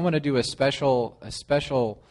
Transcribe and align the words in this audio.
want 0.00 0.14
to 0.14 0.20
do 0.20 0.36
a 0.36 0.42
special 0.42 1.18
a 1.20 1.30
special 1.30 2.02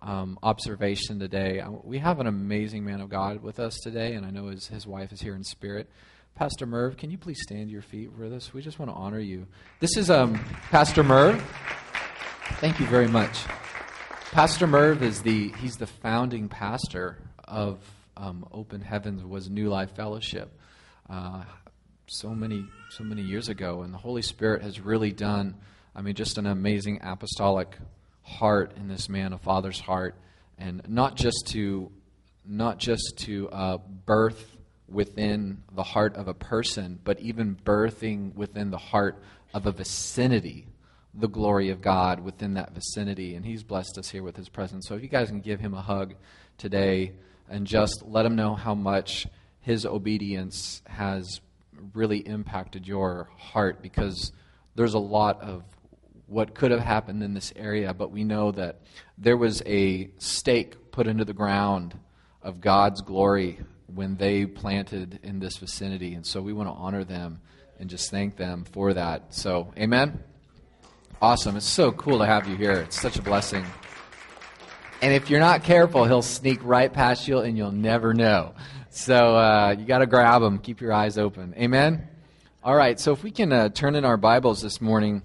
um, 0.00 0.38
observation 0.42 1.18
today. 1.18 1.62
We 1.82 1.98
have 1.98 2.20
an 2.20 2.26
amazing 2.26 2.84
man 2.84 3.00
of 3.00 3.08
God 3.08 3.42
with 3.42 3.58
us 3.58 3.78
today, 3.82 4.14
and 4.14 4.24
I 4.24 4.30
know 4.30 4.48
his 4.48 4.68
his 4.68 4.86
wife 4.86 5.12
is 5.12 5.20
here 5.20 5.34
in 5.34 5.44
spirit. 5.44 5.88
Pastor 6.34 6.66
Merv, 6.66 6.96
can 6.96 7.10
you 7.10 7.18
please 7.18 7.40
stand 7.42 7.66
to 7.66 7.72
your 7.72 7.82
feet 7.82 8.12
with 8.12 8.32
us? 8.32 8.54
We 8.54 8.62
just 8.62 8.78
want 8.78 8.90
to 8.92 8.94
honor 8.94 9.18
you. 9.18 9.46
This 9.80 9.96
is 9.96 10.08
um, 10.08 10.34
Pastor 10.70 11.02
Merv. 11.02 11.42
Thank 12.60 12.78
you 12.78 12.86
very 12.86 13.08
much. 13.08 13.44
Pastor 14.30 14.66
Merv 14.66 15.02
is 15.02 15.22
the 15.22 15.50
he's 15.58 15.76
the 15.76 15.86
founding 15.86 16.48
pastor 16.48 17.18
of 17.46 17.78
um, 18.16 18.46
Open 18.52 18.80
Heavens 18.80 19.24
was 19.24 19.48
New 19.48 19.68
Life 19.68 19.96
Fellowship. 19.96 20.56
Uh, 21.08 21.44
so 22.06 22.34
many 22.34 22.64
so 22.90 23.04
many 23.04 23.22
years 23.22 23.48
ago, 23.48 23.82
and 23.82 23.92
the 23.92 23.98
Holy 23.98 24.22
Spirit 24.22 24.62
has 24.62 24.80
really 24.80 25.12
done. 25.12 25.56
I 25.98 26.00
mean, 26.00 26.14
just 26.14 26.38
an 26.38 26.46
amazing 26.46 27.00
apostolic 27.02 27.76
heart 28.22 28.76
in 28.76 28.86
this 28.86 29.08
man, 29.08 29.32
a 29.32 29.38
father's 29.38 29.80
heart, 29.80 30.14
and 30.56 30.80
not 30.86 31.16
just 31.16 31.48
to 31.48 31.90
not 32.46 32.78
just 32.78 33.14
to 33.16 33.48
uh, 33.50 33.78
birth 34.06 34.56
within 34.88 35.64
the 35.72 35.82
heart 35.82 36.14
of 36.14 36.28
a 36.28 36.34
person, 36.34 37.00
but 37.02 37.18
even 37.18 37.56
birthing 37.64 38.32
within 38.36 38.70
the 38.70 38.78
heart 38.78 39.20
of 39.52 39.66
a 39.66 39.72
vicinity 39.72 40.68
the 41.14 41.26
glory 41.26 41.70
of 41.70 41.80
God 41.80 42.20
within 42.20 42.54
that 42.54 42.74
vicinity. 42.74 43.34
And 43.34 43.44
He's 43.44 43.64
blessed 43.64 43.98
us 43.98 44.08
here 44.08 44.22
with 44.22 44.36
His 44.36 44.48
presence. 44.48 44.86
So 44.86 44.94
if 44.94 45.02
you 45.02 45.08
guys 45.08 45.30
can 45.30 45.40
give 45.40 45.58
Him 45.58 45.74
a 45.74 45.82
hug 45.82 46.14
today 46.58 47.14
and 47.50 47.66
just 47.66 48.04
let 48.06 48.24
Him 48.24 48.36
know 48.36 48.54
how 48.54 48.76
much 48.76 49.26
His 49.62 49.84
obedience 49.84 50.80
has 50.86 51.40
really 51.92 52.18
impacted 52.18 52.86
your 52.86 53.30
heart 53.36 53.82
because 53.82 54.30
there's 54.76 54.94
a 54.94 55.00
lot 55.00 55.40
of 55.40 55.64
what 56.28 56.54
could 56.54 56.70
have 56.70 56.80
happened 56.80 57.22
in 57.22 57.34
this 57.34 57.52
area, 57.56 57.92
but 57.94 58.10
we 58.10 58.22
know 58.22 58.52
that 58.52 58.80
there 59.16 59.36
was 59.36 59.62
a 59.66 60.10
stake 60.18 60.92
put 60.92 61.06
into 61.06 61.24
the 61.24 61.32
ground 61.32 61.98
of 62.42 62.60
God's 62.60 63.00
glory 63.00 63.58
when 63.86 64.16
they 64.16 64.44
planted 64.46 65.18
in 65.22 65.40
this 65.40 65.56
vicinity. 65.56 66.14
And 66.14 66.24
so 66.24 66.40
we 66.40 66.52
want 66.52 66.68
to 66.68 66.74
honor 66.74 67.02
them 67.02 67.40
and 67.80 67.88
just 67.88 68.10
thank 68.10 68.36
them 68.36 68.64
for 68.64 68.92
that. 68.94 69.34
So, 69.34 69.72
amen. 69.76 70.22
Awesome. 71.20 71.56
It's 71.56 71.66
so 71.66 71.92
cool 71.92 72.18
to 72.18 72.26
have 72.26 72.46
you 72.46 72.56
here. 72.56 72.72
It's 72.72 73.00
such 73.00 73.16
a 73.16 73.22
blessing. 73.22 73.64
And 75.00 75.14
if 75.14 75.30
you're 75.30 75.40
not 75.40 75.64
careful, 75.64 76.04
he'll 76.04 76.22
sneak 76.22 76.60
right 76.62 76.92
past 76.92 77.26
you 77.26 77.38
and 77.38 77.56
you'll 77.56 77.72
never 77.72 78.12
know. 78.12 78.54
So 78.90 79.36
uh, 79.36 79.76
you 79.78 79.86
got 79.86 79.98
to 79.98 80.06
grab 80.06 80.42
him. 80.42 80.58
Keep 80.58 80.80
your 80.80 80.92
eyes 80.92 81.18
open. 81.18 81.54
Amen? 81.56 82.08
All 82.62 82.74
right. 82.74 82.98
So 82.98 83.12
if 83.12 83.22
we 83.22 83.30
can 83.30 83.52
uh, 83.52 83.68
turn 83.70 83.94
in 83.94 84.04
our 84.04 84.16
Bibles 84.16 84.60
this 84.60 84.80
morning, 84.80 85.22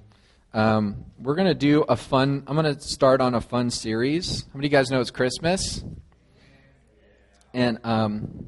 um, 0.53 1.05
we're 1.17 1.35
going 1.35 1.47
to 1.47 1.55
do 1.55 1.81
a 1.81 1.95
fun, 1.95 2.43
I'm 2.47 2.55
going 2.55 2.75
to 2.75 2.79
start 2.79 3.21
on 3.21 3.33
a 3.33 3.41
fun 3.41 3.71
series. 3.71 4.43
How 4.43 4.57
many 4.57 4.67
of 4.67 4.71
you 4.71 4.77
guys 4.77 4.91
know 4.91 5.01
it's 5.01 5.09
Christmas? 5.09 5.83
And 7.53 7.79
um, 7.83 8.45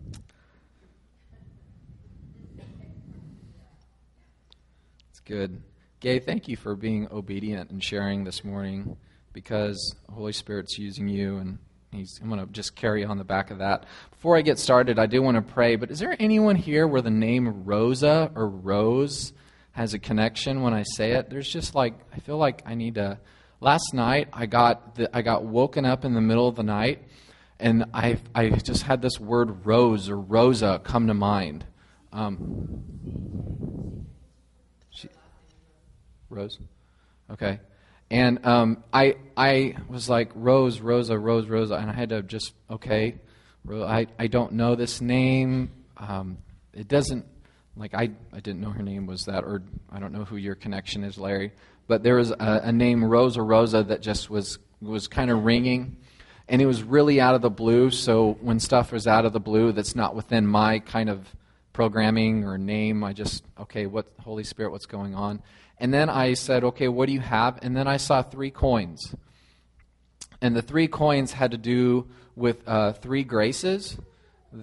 it's 5.09 5.19
good. 5.25 5.61
Gay, 5.99 6.19
thank 6.19 6.47
you 6.47 6.55
for 6.55 6.75
being 6.75 7.07
obedient 7.11 7.71
and 7.71 7.83
sharing 7.83 8.23
this 8.23 8.43
morning 8.43 8.97
because 9.33 9.95
Holy 10.11 10.33
Spirit's 10.33 10.77
using 10.77 11.07
you 11.07 11.37
and 11.37 11.57
he's, 11.91 12.19
I'm 12.21 12.29
going 12.29 12.45
to 12.45 12.51
just 12.51 12.75
carry 12.75 13.03
on 13.03 13.17
the 13.17 13.23
back 13.23 13.49
of 13.49 13.57
that. 13.59 13.85
Before 14.11 14.37
I 14.37 14.41
get 14.41 14.59
started, 14.59 14.99
I 14.99 15.07
do 15.07 15.23
want 15.23 15.35
to 15.35 15.53
pray, 15.53 15.75
but 15.75 15.89
is 15.89 15.97
there 15.97 16.15
anyone 16.19 16.55
here 16.55 16.87
where 16.87 17.01
the 17.01 17.09
name 17.09 17.65
Rosa 17.65 18.31
or 18.35 18.47
Rose 18.47 19.33
has 19.75 19.93
a 19.93 19.99
connection 19.99 20.61
when 20.61 20.73
I 20.73 20.83
say 20.83 21.11
it? 21.11 21.29
There's 21.29 21.51
just 21.51 21.75
like, 21.75 21.95
I 22.13 22.19
feel 22.19 22.37
like 22.37 22.63
I 22.65 22.75
need 22.75 22.95
to. 22.95 23.19
Last 23.59 23.93
night, 23.93 24.29
I 24.31 24.45
got, 24.45 24.95
the, 24.95 25.13
I 25.15 25.21
got 25.21 25.43
woken 25.43 25.85
up 25.85 26.05
in 26.05 26.13
the 26.13 26.21
middle 26.21 26.47
of 26.47 26.55
the 26.55 26.63
night 26.63 27.03
and 27.59 27.85
I, 27.93 28.17
I 28.33 28.51
just 28.51 28.83
had 28.83 29.01
this 29.01 29.19
word 29.19 29.65
Rose 29.65 30.09
or 30.09 30.17
Rosa 30.17 30.79
come 30.81 31.07
to 31.07 31.13
mind. 31.13 31.65
Um, 32.13 32.85
Rose? 36.29 36.57
Okay. 37.31 37.59
And 38.09 38.45
um, 38.45 38.83
I, 38.93 39.17
I 39.35 39.75
was 39.89 40.07
like, 40.09 40.31
Rose, 40.35 40.79
Rosa, 40.79 41.19
Rose, 41.19 41.47
Rosa. 41.47 41.75
And 41.75 41.91
I 41.91 41.93
had 41.93 42.09
to 42.09 42.21
just, 42.21 42.53
okay, 42.69 43.15
I, 43.69 44.07
I 44.17 44.27
don't 44.27 44.53
know 44.53 44.75
this 44.75 45.01
name. 45.01 45.71
Um, 45.97 46.37
it 46.73 46.87
doesn't, 46.87 47.25
like, 47.77 47.93
I, 47.93 48.11
I 48.31 48.39
didn't 48.39 48.61
know 48.61 48.69
her 48.69 48.83
name 48.83 49.05
was 49.05 49.25
that, 49.25 49.43
or 49.43 49.61
I 49.91 49.99
don't 49.99 50.13
know 50.13 50.23
who 50.23 50.37
your 50.37 50.55
connection 50.55 51.03
is, 51.03 51.17
Larry. 51.17 51.51
But 51.87 52.03
there 52.03 52.15
was 52.15 52.31
a, 52.31 52.61
a 52.63 52.71
name, 52.71 53.03
Rosa 53.03 53.41
Rosa, 53.41 53.83
that 53.83 54.01
just 54.01 54.29
was, 54.29 54.59
was 54.81 55.07
kind 55.07 55.29
of 55.29 55.43
ringing. 55.43 55.97
And 56.47 56.61
it 56.61 56.65
was 56.65 56.83
really 56.83 57.19
out 57.19 57.35
of 57.35 57.41
the 57.41 57.49
blue. 57.49 57.91
So 57.91 58.37
when 58.41 58.59
stuff 58.59 58.91
was 58.91 59.07
out 59.07 59.25
of 59.25 59.33
the 59.33 59.39
blue 59.39 59.71
that's 59.71 59.95
not 59.95 60.15
within 60.15 60.47
my 60.47 60.79
kind 60.79 61.09
of 61.09 61.27
programming 61.73 62.45
or 62.45 62.57
name, 62.57 63.03
I 63.03 63.13
just, 63.13 63.43
okay, 63.59 63.85
what, 63.87 64.07
Holy 64.21 64.43
Spirit, 64.43 64.71
what's 64.71 64.85
going 64.85 65.15
on? 65.15 65.41
And 65.77 65.93
then 65.93 66.09
I 66.09 66.33
said, 66.33 66.63
okay, 66.63 66.87
what 66.87 67.07
do 67.07 67.13
you 67.13 67.19
have? 67.19 67.59
And 67.61 67.75
then 67.75 67.87
I 67.87 67.97
saw 67.97 68.21
three 68.21 68.51
coins. 68.51 69.13
And 70.41 70.55
the 70.55 70.61
three 70.61 70.87
coins 70.87 71.33
had 71.33 71.51
to 71.51 71.57
do 71.57 72.07
with 72.35 72.65
uh, 72.67 72.93
three 72.93 73.23
graces 73.23 73.97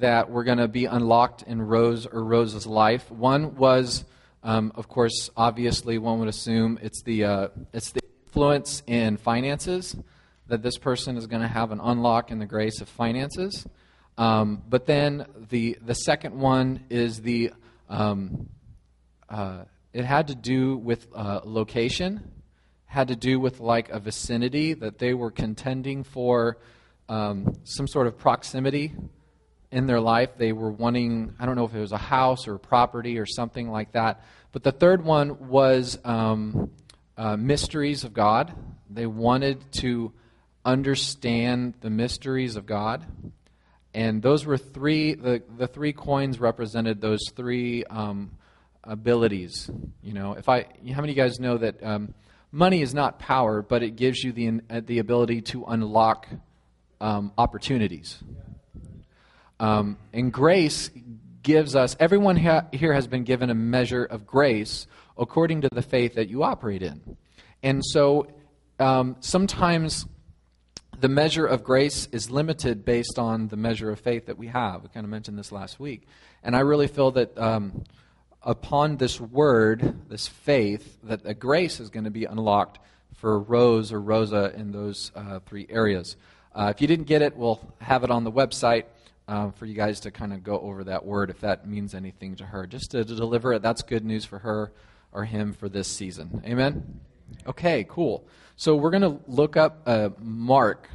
that 0.00 0.30
were 0.30 0.44
going 0.44 0.58
to 0.58 0.68
be 0.68 0.86
unlocked 0.86 1.42
in 1.42 1.60
Rose 1.60 2.06
or 2.06 2.24
Rose's 2.24 2.66
life. 2.66 3.10
One 3.10 3.56
was, 3.56 4.04
um, 4.42 4.72
of 4.74 4.88
course, 4.88 5.30
obviously, 5.36 5.98
one 5.98 6.18
would 6.20 6.28
assume 6.28 6.78
it's 6.82 7.02
the, 7.02 7.24
uh, 7.24 7.48
it's 7.72 7.92
the 7.92 8.00
influence 8.26 8.82
in 8.86 9.16
finances, 9.16 9.96
that 10.48 10.62
this 10.62 10.78
person 10.78 11.16
is 11.16 11.26
going 11.26 11.42
to 11.42 11.48
have 11.48 11.72
an 11.72 11.80
unlock 11.80 12.30
in 12.30 12.38
the 12.38 12.46
grace 12.46 12.80
of 12.80 12.88
finances. 12.88 13.66
Um, 14.18 14.62
but 14.68 14.86
then 14.86 15.26
the, 15.50 15.78
the 15.84 15.94
second 15.94 16.38
one 16.38 16.84
is 16.90 17.20
the 17.20 17.52
um, 17.88 18.48
uh, 19.28 19.64
it 19.92 20.04
had 20.04 20.28
to 20.28 20.34
do 20.34 20.76
with 20.76 21.06
uh, 21.14 21.40
location, 21.44 22.32
had 22.86 23.08
to 23.08 23.16
do 23.16 23.38
with 23.38 23.60
like 23.60 23.90
a 23.90 24.00
vicinity 24.00 24.74
that 24.74 24.98
they 24.98 25.14
were 25.14 25.30
contending 25.30 26.04
for 26.04 26.58
um, 27.08 27.56
some 27.64 27.86
sort 27.86 28.06
of 28.06 28.18
proximity 28.18 28.94
in 29.72 29.86
their 29.86 30.00
life. 30.00 30.30
They 30.36 30.52
were 30.52 30.70
wanting, 30.70 31.34
I 31.40 31.46
don't 31.46 31.56
know 31.56 31.64
if 31.64 31.74
it 31.74 31.80
was 31.80 31.92
a 31.92 31.98
house 31.98 32.46
or 32.46 32.58
property 32.58 33.18
or 33.18 33.26
something 33.26 33.70
like 33.70 33.92
that. 33.92 34.22
But 34.52 34.62
the 34.62 34.70
third 34.70 35.04
one 35.04 35.48
was 35.48 35.98
um, 36.04 36.70
uh, 37.16 37.36
mysteries 37.36 38.04
of 38.04 38.12
God. 38.12 38.52
They 38.90 39.06
wanted 39.06 39.72
to 39.80 40.12
understand 40.64 41.74
the 41.80 41.90
mysteries 41.90 42.56
of 42.56 42.66
God. 42.66 43.04
And 43.94 44.22
those 44.22 44.46
were 44.46 44.58
three, 44.58 45.14
the, 45.14 45.42
the 45.58 45.66
three 45.66 45.92
coins 45.92 46.38
represented 46.38 47.00
those 47.00 47.20
three 47.34 47.84
um, 47.84 48.32
abilities. 48.84 49.70
You 50.02 50.12
know, 50.12 50.34
if 50.34 50.48
I, 50.48 50.62
how 50.62 51.00
many 51.00 51.12
of 51.12 51.16
you 51.16 51.22
guys 51.22 51.40
know 51.40 51.58
that 51.58 51.82
um, 51.82 52.14
money 52.50 52.82
is 52.82 52.94
not 52.94 53.18
power, 53.18 53.62
but 53.62 53.82
it 53.82 53.96
gives 53.96 54.22
you 54.22 54.32
the 54.32 54.60
uh, 54.70 54.80
the 54.84 54.98
ability 54.98 55.40
to 55.40 55.64
unlock 55.64 56.26
um, 57.00 57.32
opportunities. 57.36 58.22
Um, 59.62 59.96
and 60.12 60.32
grace 60.32 60.90
gives 61.44 61.76
us. 61.76 61.94
Everyone 62.00 62.36
ha- 62.36 62.66
here 62.72 62.92
has 62.92 63.06
been 63.06 63.22
given 63.22 63.48
a 63.48 63.54
measure 63.54 64.04
of 64.04 64.26
grace 64.26 64.88
according 65.16 65.60
to 65.60 65.68
the 65.70 65.82
faith 65.82 66.14
that 66.16 66.28
you 66.28 66.42
operate 66.42 66.82
in, 66.82 67.16
and 67.62 67.82
so 67.84 68.26
um, 68.78 69.16
sometimes. 69.20 70.06
The 70.98 71.08
measure 71.08 71.44
of 71.46 71.64
grace 71.64 72.06
is 72.12 72.30
limited 72.30 72.84
based 72.84 73.18
on 73.18 73.48
the 73.48 73.56
measure 73.56 73.90
of 73.90 73.98
faith 73.98 74.26
that 74.26 74.38
we 74.38 74.46
have. 74.46 74.84
We 74.84 74.88
kind 74.88 75.02
of 75.02 75.10
mentioned 75.10 75.36
this 75.36 75.50
last 75.50 75.80
week. 75.80 76.06
And 76.44 76.54
I 76.54 76.60
really 76.60 76.86
feel 76.86 77.10
that 77.12 77.36
um, 77.36 77.82
upon 78.40 78.98
this 78.98 79.20
word, 79.20 80.08
this 80.08 80.28
faith, 80.28 80.98
that 81.02 81.22
a 81.24 81.34
grace 81.34 81.80
is 81.80 81.90
going 81.90 82.04
to 82.04 82.10
be 82.10 82.24
unlocked 82.24 82.78
for 83.16 83.36
Rose 83.40 83.92
or 83.92 84.00
Rosa 84.00 84.52
in 84.54 84.70
those 84.70 85.10
uh, 85.16 85.40
three 85.44 85.66
areas. 85.68 86.16
Uh, 86.54 86.72
if 86.72 86.80
you 86.80 86.86
didn't 86.86 87.06
get 87.06 87.20
it, 87.20 87.36
we'll 87.36 87.60
have 87.80 88.04
it 88.04 88.10
on 88.12 88.22
the 88.22 88.30
website 88.30 88.84
uh, 89.28 89.50
for 89.52 89.66
you 89.66 89.74
guys 89.74 90.00
to 90.00 90.10
kind 90.10 90.32
of 90.32 90.42
go 90.42 90.58
over 90.60 90.84
that 90.84 91.04
word 91.04 91.30
if 91.30 91.40
that 91.40 91.66
means 91.66 91.94
anything 91.94 92.36
to 92.36 92.44
her. 92.44 92.66
Just 92.66 92.90
to, 92.92 93.04
to 93.04 93.14
deliver 93.14 93.52
it, 93.52 93.62
that's 93.62 93.82
good 93.82 94.04
news 94.04 94.24
for 94.24 94.40
her 94.40 94.72
or 95.12 95.24
him 95.24 95.52
for 95.52 95.68
this 95.68 95.88
season. 95.88 96.42
Amen? 96.44 97.00
Okay, 97.46 97.86
cool. 97.88 98.26
So 98.56 98.76
we're 98.76 98.90
going 98.90 99.02
to 99.02 99.20
look 99.26 99.56
up 99.56 99.82
uh, 99.86 100.10
Mark, 100.18 100.88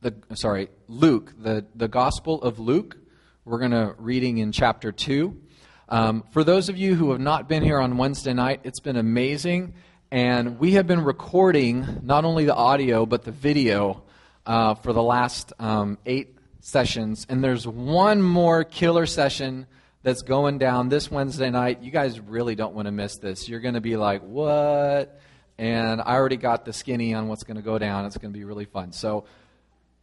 the 0.00 0.14
sorry, 0.34 0.68
Luke, 0.88 1.32
the, 1.38 1.66
the 1.74 1.88
Gospel 1.88 2.42
of 2.42 2.58
Luke. 2.58 2.96
We're 3.44 3.58
going 3.58 3.70
to 3.72 3.94
reading 3.98 4.38
in 4.38 4.52
chapter 4.52 4.92
2. 4.92 5.40
Um, 5.88 6.24
for 6.30 6.44
those 6.44 6.68
of 6.68 6.76
you 6.76 6.94
who 6.94 7.10
have 7.10 7.20
not 7.20 7.48
been 7.48 7.62
here 7.62 7.80
on 7.80 7.96
Wednesday 7.96 8.32
night, 8.32 8.60
it's 8.64 8.80
been 8.80 8.96
amazing. 8.96 9.74
And 10.12 10.58
we 10.58 10.72
have 10.72 10.86
been 10.86 11.04
recording 11.04 12.00
not 12.02 12.24
only 12.24 12.44
the 12.44 12.54
audio, 12.54 13.06
but 13.06 13.22
the 13.22 13.32
video 13.32 14.02
uh, 14.46 14.74
for 14.74 14.92
the 14.92 15.02
last 15.02 15.52
um, 15.58 15.98
eight 16.06 16.36
sessions. 16.60 17.26
And 17.28 17.42
there's 17.42 17.66
one 17.66 18.22
more 18.22 18.64
killer 18.64 19.06
session 19.06 19.66
that's 20.02 20.22
going 20.22 20.58
down 20.58 20.88
this 20.88 21.10
Wednesday 21.10 21.50
night. 21.50 21.82
You 21.82 21.90
guys 21.90 22.20
really 22.20 22.54
don't 22.54 22.74
want 22.74 22.86
to 22.86 22.92
miss 22.92 23.18
this. 23.18 23.48
You're 23.48 23.60
going 23.60 23.74
to 23.74 23.80
be 23.80 23.96
like, 23.96 24.22
what? 24.22 25.20
and 25.60 26.00
I 26.00 26.14
already 26.14 26.38
got 26.38 26.64
the 26.64 26.72
skinny 26.72 27.12
on 27.12 27.28
what's 27.28 27.44
going 27.44 27.58
to 27.58 27.62
go 27.62 27.78
down. 27.78 28.06
It's 28.06 28.16
going 28.16 28.32
to 28.32 28.38
be 28.38 28.46
really 28.46 28.64
fun. 28.64 28.92
So 28.92 29.26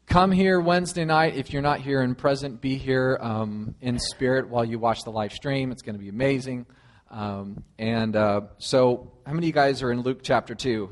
come 0.06 0.32
here 0.32 0.60
Wednesday 0.60 1.04
night. 1.04 1.36
If 1.36 1.52
you're 1.52 1.64
not 1.64 1.80
here 1.80 2.04
in 2.04 2.14
present, 2.14 2.62
be 2.62 2.78
here 2.78 3.18
um, 3.20 3.74
in 3.82 3.98
spirit 3.98 4.50
while 4.50 4.64
you 4.64 4.78
watch 4.78 5.04
the 5.04 5.10
live 5.10 5.34
stream. 5.34 5.72
It's 5.72 5.82
going 5.82 5.96
to 5.96 6.00
be 6.00 6.10
amazing. 6.10 6.68
Um, 7.10 7.64
and 7.80 8.16
uh, 8.16 8.42
so, 8.60 9.12
how 9.26 9.34
many 9.34 9.46
of 9.46 9.48
you 9.48 9.54
guys 9.54 9.82
are 9.82 9.92
in 9.92 10.02
Luke 10.02 10.20
chapter 10.22 10.54
2? 10.54 10.90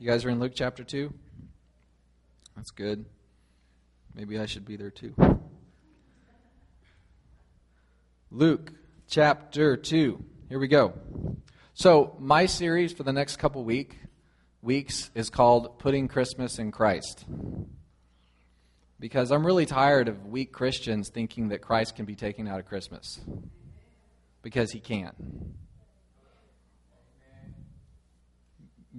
You 0.00 0.10
guys 0.10 0.24
are 0.24 0.30
in 0.30 0.40
Luke 0.40 0.52
chapter 0.56 0.82
2? 0.82 1.14
That's 2.56 2.72
good. 2.72 3.04
Maybe 4.14 4.38
I 4.38 4.46
should 4.46 4.66
be 4.66 4.76
there 4.76 4.90
too. 4.90 5.14
Luke 8.30 8.72
chapter 9.08 9.76
2. 9.76 10.24
Here 10.48 10.58
we 10.58 10.68
go. 10.68 10.94
So, 11.74 12.16
my 12.18 12.46
series 12.46 12.92
for 12.92 13.02
the 13.02 13.12
next 13.12 13.36
couple 13.36 13.64
week 13.64 13.98
weeks 14.60 15.10
is 15.14 15.30
called 15.30 15.78
Putting 15.78 16.08
Christmas 16.08 16.58
in 16.58 16.70
Christ. 16.70 17.24
Because 19.00 19.32
I'm 19.32 19.44
really 19.44 19.66
tired 19.66 20.08
of 20.08 20.26
weak 20.26 20.52
Christians 20.52 21.10
thinking 21.12 21.48
that 21.48 21.60
Christ 21.60 21.96
can 21.96 22.04
be 22.04 22.14
taken 22.14 22.46
out 22.46 22.60
of 22.60 22.66
Christmas. 22.66 23.20
Because 24.42 24.70
he 24.70 24.80
can't. 24.80 25.14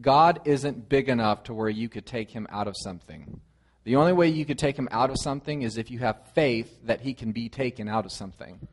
God 0.02 0.42
isn't 0.46 0.90
big 0.90 1.08
enough 1.08 1.44
to 1.44 1.54
where 1.54 1.70
you 1.70 1.88
could 1.88 2.06
take 2.06 2.32
him 2.32 2.48
out 2.50 2.68
of 2.68 2.76
something. 2.78 3.40
The 3.84 3.98
only 3.98 4.14
way 4.14 4.30
you 4.30 4.46
could 4.46 4.60
take 4.60 4.78
him 4.78 4.88
out 4.92 5.10
of 5.10 5.18
something 5.20 5.62
is 5.62 5.78
if 5.78 5.92
you 5.92 6.00
have 6.00 6.28
faith 6.34 6.80
that 6.86 7.02
he 7.02 7.14
can 7.14 7.32
be 7.32 7.50
taken 7.50 7.90
out 7.90 8.06
of 8.06 8.12
something. 8.12 8.68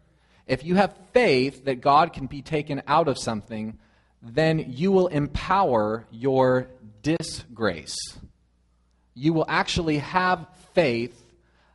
If 0.46 0.64
you 0.64 0.76
have 0.76 0.96
faith 1.12 1.64
that 1.64 1.80
God 1.80 2.12
can 2.12 2.26
be 2.26 2.42
taken 2.42 2.82
out 2.86 3.08
of 3.08 3.18
something, 3.18 3.78
then 4.22 4.64
you 4.68 4.92
will 4.92 5.08
empower 5.08 6.06
your 6.10 6.68
disgrace. 7.02 7.96
You 9.14 9.32
will 9.32 9.46
actually 9.48 9.98
have 9.98 10.46
faith 10.74 11.24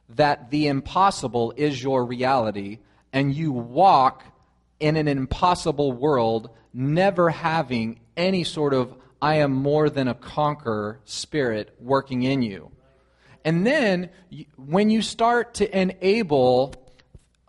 that 0.09 0.51
the 0.51 0.67
impossible 0.67 1.53
is 1.57 1.81
your 1.81 2.05
reality, 2.05 2.79
and 3.11 3.33
you 3.33 3.51
walk 3.51 4.23
in 4.79 4.95
an 4.97 5.07
impossible 5.07 5.91
world, 5.91 6.49
never 6.73 7.29
having 7.29 7.99
any 8.15 8.43
sort 8.43 8.73
of 8.73 8.95
I 9.21 9.35
am 9.35 9.51
more 9.53 9.89
than 9.89 10.07
a 10.07 10.13
conqueror 10.13 10.99
spirit 11.05 11.73
working 11.79 12.23
in 12.23 12.41
you. 12.41 12.71
And 13.45 13.65
then 13.65 14.09
when 14.57 14.89
you 14.89 15.03
start 15.03 15.53
to 15.55 15.79
enable, 15.79 16.73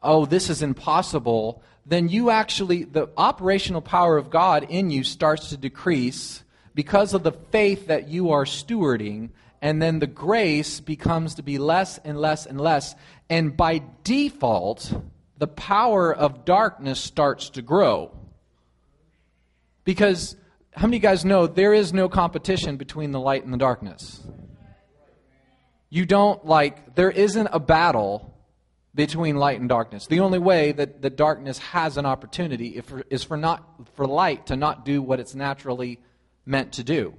oh, 0.03 0.27
this 0.27 0.51
is 0.51 0.61
impossible, 0.61 1.63
then 1.87 2.11
you 2.11 2.29
actually, 2.29 2.85
the 2.85 3.09
operational 3.17 3.81
power 3.81 4.19
of 4.19 4.29
God 4.29 4.67
in 4.69 4.91
you 4.91 5.03
starts 5.03 5.49
to 5.49 5.57
decrease 5.57 6.45
because 6.75 7.15
of 7.15 7.23
the 7.23 7.33
faith 7.33 7.87
that 7.87 8.09
you 8.09 8.31
are 8.31 8.45
stewarding, 8.45 9.31
and 9.63 9.81
then 9.81 9.99
the 9.99 10.07
grace 10.07 10.81
becomes 10.81 11.37
to 11.37 11.43
be 11.43 11.57
less 11.57 11.97
and 12.05 12.21
less 12.21 12.45
and 12.45 12.61
less. 12.61 12.95
And 13.31 13.57
by 13.57 13.83
default, 14.05 14.93
the 15.39 15.47
power 15.47 16.15
of 16.15 16.45
darkness 16.45 17.01
starts 17.01 17.49
to 17.51 17.63
grow. 17.63 18.11
Because 19.85 20.37
how 20.73 20.87
many 20.87 20.99
of 20.99 21.03
you 21.03 21.09
guys 21.09 21.25
know 21.25 21.47
there 21.47 21.73
is 21.73 21.95
no 21.95 22.11
competition 22.11 22.77
between 22.77 23.13
the 23.13 23.21
light 23.21 23.45
and 23.45 23.53
the 23.55 23.59
darkness? 23.59 24.21
You 25.88 26.05
don't 26.05 26.44
like, 26.44 26.94
there 26.94 27.11
isn't 27.11 27.49
a 27.53 27.61
battle 27.61 28.35
between 28.94 29.37
light 29.37 29.61
and 29.61 29.69
darkness. 29.69 30.06
The 30.06 30.21
only 30.21 30.38
way 30.38 30.73
that 30.73 31.03
the 31.03 31.11
darkness 31.11 31.59
has 31.59 31.97
an 31.97 32.06
opportunity 32.06 32.83
is 33.11 33.23
for 33.23 33.37
not 33.37 33.62
for 33.94 34.06
light 34.06 34.47
to 34.47 34.56
not 34.56 34.85
do 34.85 35.03
what 35.03 35.21
it's 35.21 35.35
naturally 35.35 36.00
meant 36.47 36.73
to 36.73 36.85
do. 36.85 37.15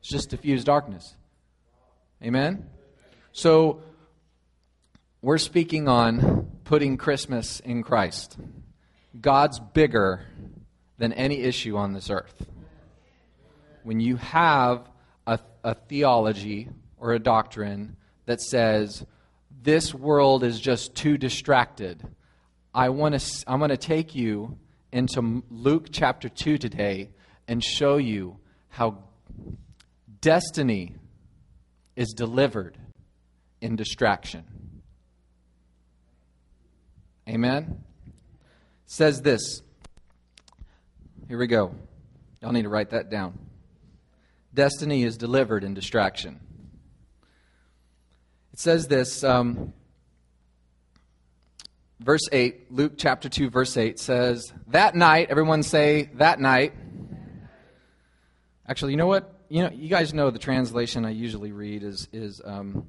It's 0.00 0.08
just 0.08 0.30
diffuse 0.30 0.64
darkness. 0.64 1.14
Amen? 2.22 2.66
So, 3.32 3.82
we're 5.20 5.38
speaking 5.38 5.86
on 5.86 6.50
putting 6.64 6.96
Christmas 6.96 7.60
in 7.60 7.82
Christ. 7.82 8.36
God's 9.20 9.60
bigger 9.60 10.26
than 10.98 11.12
any 11.12 11.42
issue 11.42 11.76
on 11.76 11.92
this 11.92 12.10
earth. 12.10 12.46
When 13.82 14.00
you 14.00 14.16
have 14.16 14.88
a, 15.26 15.38
a 15.62 15.74
theology 15.74 16.70
or 17.02 17.12
a 17.12 17.18
doctrine 17.18 17.96
that 18.26 18.40
says 18.40 19.04
this 19.62 19.92
world 19.92 20.44
is 20.44 20.60
just 20.60 20.94
too 20.94 21.18
distracted, 21.18 22.06
I 22.72 22.90
want 22.90 23.18
to 23.18 23.44
I'm 23.48 23.58
going 23.58 23.70
to 23.70 23.76
take 23.76 24.14
you 24.14 24.56
into 24.92 25.42
Luke 25.50 25.88
chapter 25.90 26.28
2 26.28 26.58
today 26.58 27.10
and 27.48 27.62
show 27.62 27.96
you 27.96 28.38
how 28.68 29.02
destiny 30.20 30.94
is 31.96 32.14
delivered 32.14 32.78
in 33.60 33.74
distraction. 33.74 34.44
Amen? 37.28 37.82
says 38.86 39.22
this. 39.22 39.62
Here 41.26 41.38
we 41.38 41.46
go. 41.46 41.74
Y'all 42.42 42.52
need 42.52 42.62
to 42.62 42.68
write 42.68 42.90
that 42.90 43.10
down. 43.10 43.38
Destiny 44.52 45.02
is 45.02 45.16
delivered 45.16 45.64
in 45.64 45.72
distraction. 45.72 46.40
It 48.52 48.58
says 48.58 48.88
this, 48.88 49.24
um, 49.24 49.72
verse 52.00 52.28
8, 52.30 52.72
Luke 52.72 52.92
chapter 52.96 53.28
2, 53.28 53.50
verse 53.50 53.76
8 53.76 53.98
says, 53.98 54.52
That 54.68 54.94
night, 54.94 55.28
everyone 55.30 55.62
say, 55.62 56.10
that 56.14 56.40
night, 56.40 56.74
Actually, 58.72 58.92
you 58.92 58.96
know 58.96 59.06
what? 59.06 59.40
You 59.48 59.64
know, 59.64 59.70
you 59.70 59.88
guys 59.88 60.14
know 60.14 60.30
the 60.30 60.38
translation 60.38 61.04
I 61.04 61.10
usually 61.10 61.52
read 61.52 61.82
is 61.82 62.08
is 62.12 62.40
um, 62.44 62.86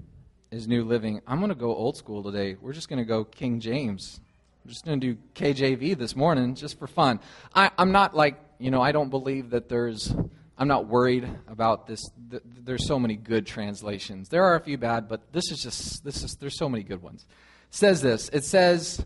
is 0.51 0.67
New 0.67 0.85
Living. 0.85 1.19
I'm 1.27 1.39
going 1.39 1.49
to 1.49 1.55
go 1.55 1.75
old 1.75 1.97
school 1.97 2.23
today. 2.23 2.55
We're 2.61 2.73
just 2.73 2.89
going 2.89 2.99
to 2.99 3.05
go 3.05 3.25
King 3.25 3.59
James. 3.59 4.21
I'm 4.63 4.69
just 4.69 4.85
going 4.85 4.99
to 5.01 5.13
do 5.13 5.19
KJV 5.35 5.97
this 5.97 6.15
morning 6.15 6.55
just 6.55 6.79
for 6.79 6.87
fun. 6.87 7.19
I, 7.53 7.71
I'm 7.77 7.91
not 7.91 8.15
like 8.15 8.39
you 8.59 8.69
know. 8.71 8.81
I 8.81 8.91
don't 8.91 9.09
believe 9.09 9.49
that 9.49 9.67
there's. 9.67 10.15
I'm 10.57 10.67
not 10.67 10.87
worried 10.87 11.27
about 11.47 11.87
this. 11.87 11.99
There's 12.29 12.87
so 12.87 12.99
many 12.99 13.15
good 13.15 13.45
translations. 13.45 14.29
There 14.29 14.43
are 14.43 14.55
a 14.55 14.59
few 14.59 14.77
bad, 14.77 15.07
but 15.07 15.33
this 15.33 15.51
is 15.51 15.61
just 15.61 16.03
this 16.03 16.23
is. 16.23 16.35
There's 16.39 16.57
so 16.57 16.69
many 16.69 16.83
good 16.83 17.01
ones. 17.01 17.25
It 17.69 17.75
says 17.75 18.01
this. 18.01 18.29
It 18.29 18.45
says. 18.45 19.03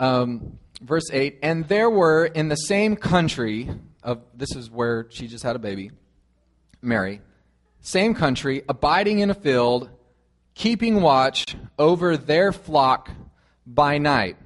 Um, 0.00 0.58
verse 0.80 1.08
8 1.12 1.38
and 1.42 1.66
there 1.68 1.88
were 1.88 2.26
in 2.26 2.48
the 2.48 2.56
same 2.56 2.96
country 2.96 3.70
of 4.02 4.20
this 4.34 4.54
is 4.54 4.70
where 4.70 5.06
she 5.10 5.26
just 5.26 5.42
had 5.42 5.56
a 5.56 5.58
baby, 5.58 5.90
Mary, 6.82 7.20
same 7.80 8.14
country, 8.14 8.62
abiding 8.68 9.20
in 9.20 9.30
a 9.30 9.34
field, 9.34 9.88
keeping 10.54 11.00
watch 11.00 11.56
over 11.78 12.16
their 12.16 12.52
flock 12.52 13.10
by 13.66 13.98
night. 13.98 14.36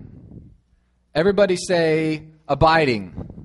Everybody 1.15 1.57
say 1.57 2.23
abiding. 2.47 3.38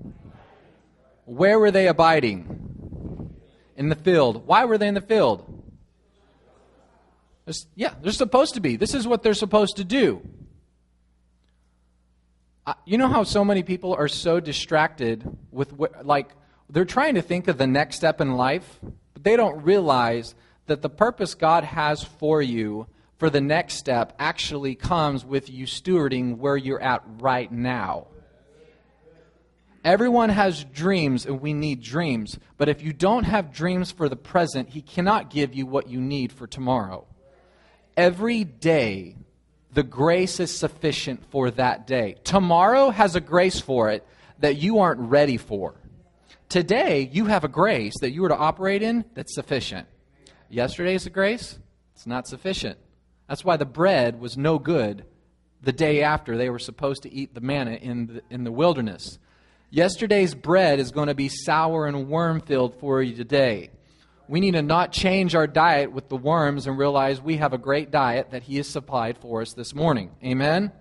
Where 1.26 1.60
were 1.60 1.72
they 1.72 1.88
abiding? 1.88 3.32
In 3.76 3.90
the 3.90 3.96
field. 3.96 4.46
Why 4.48 4.66
were 4.66 4.78
they 4.78 4.88
in 4.88 4.94
the 4.94 5.02
field? 5.02 5.50
yeah, 7.76 7.94
they're 8.02 8.14
supposed 8.14 8.54
to 8.54 8.62
be. 8.62 8.78
This 8.78 8.94
is 8.94 9.06
what 9.06 9.22
they're 9.22 9.34
supposed 9.34 9.78
to 9.78 9.84
do. 9.84 10.22
You 12.86 12.98
know 12.98 13.10
how 13.10 13.24
so 13.24 13.44
many 13.44 13.64
people 13.64 13.94
are 13.94 14.08
so 14.08 14.40
distracted 14.40 15.30
with, 15.52 15.74
like, 16.04 16.30
they're 16.70 16.86
trying 16.86 17.16
to 17.16 17.22
think 17.22 17.50
of 17.50 17.58
the 17.58 17.68
next 17.68 17.98
step 17.98 18.22
in 18.22 18.36
life, 18.36 18.80
but 19.14 19.24
they 19.24 19.36
don't 19.36 19.64
realize 19.64 20.34
that 20.68 20.82
the 20.82 20.90
purpose 20.90 21.36
God 21.36 21.66
has 21.66 22.04
for 22.04 22.42
you 22.42 22.88
for 23.18 23.30
the 23.30 23.42
next 23.42 23.76
step 23.76 24.14
actually 24.18 24.76
comes 24.76 25.26
with 25.26 25.50
you 25.50 25.66
stewarding 25.66 26.38
where 26.38 26.56
you're 26.56 26.82
at 26.82 27.04
right 27.20 27.52
now. 27.52 28.08
Everyone 29.84 30.30
has 30.30 30.64
dreams, 30.64 31.26
and 31.26 31.42
we 31.42 31.54
need 31.54 31.82
dreams. 31.82 32.40
But 32.58 32.70
if 32.70 32.82
you 32.82 32.94
don't 32.94 33.26
have 33.26 33.54
dreams 33.54 33.92
for 33.92 34.08
the 34.08 34.16
present, 34.16 34.70
He 34.70 34.82
cannot 34.82 35.30
give 35.30 35.54
you 35.54 35.66
what 35.66 35.90
you 35.90 36.00
need 36.00 36.32
for 36.32 36.48
tomorrow. 36.48 37.06
Every 37.98 38.44
day, 38.44 39.18
the 39.74 39.84
grace 39.84 40.40
is 40.40 40.56
sufficient 40.56 41.26
for 41.32 41.52
that 41.52 41.86
day. 41.86 42.16
Tomorrow 42.24 42.92
has 42.92 43.16
a 43.16 43.22
grace 43.22 43.60
for 43.60 43.90
it 43.90 44.06
that 44.40 44.58
you 44.58 44.80
aren't 44.80 45.00
ready 45.00 45.38
for. 45.38 45.76
Today, 46.48 47.10
you 47.12 47.26
have 47.26 47.44
a 47.44 47.50
grace 47.50 47.94
that 48.02 48.12
you 48.12 48.24
are 48.26 48.30
to 48.30 48.38
operate 48.38 48.84
in 48.84 49.06
that's 49.16 49.34
sufficient. 49.34 49.88
Yesterday's 50.50 51.08
grace, 51.08 51.58
it's 51.96 52.06
not 52.06 52.28
sufficient. 52.28 52.78
That's 53.28 53.44
why 53.44 53.58
the 53.58 53.66
bread 53.66 54.20
was 54.20 54.38
no 54.38 54.60
good 54.60 55.06
the 55.62 55.72
day 55.72 56.04
after 56.04 56.38
they 56.38 56.50
were 56.50 56.60
supposed 56.60 57.04
to 57.04 57.14
eat 57.14 57.34
the 57.34 57.42
manna 57.42 57.72
in 57.72 58.08
the, 58.08 58.22
in 58.30 58.44
the 58.44 58.52
wilderness. 58.52 59.18
Yesterday's 59.74 60.36
bread 60.36 60.80
is 60.80 60.92
going 60.92 61.08
to 61.08 61.16
be 61.16 61.30
sour 61.30 61.88
and 61.88 62.08
worm 62.08 62.40
filled 62.42 62.80
for 62.80 63.02
you 63.02 63.16
today. 63.16 63.72
We 64.28 64.40
need 64.40 64.52
to 64.52 64.62
not 64.62 64.92
change 64.92 65.34
our 65.34 65.48
diet 65.48 65.92
with 65.92 66.10
the 66.10 66.16
worms 66.16 66.68
and 66.68 66.78
realize 66.78 67.20
we 67.20 67.38
have 67.38 67.54
a 67.54 67.58
great 67.58 67.90
diet 67.90 68.30
that 68.30 68.44
He 68.44 68.58
has 68.58 68.68
supplied 68.68 69.18
for 69.18 69.42
us 69.42 69.54
this 69.54 69.74
morning. 69.74 70.12
Amen? 70.24 70.72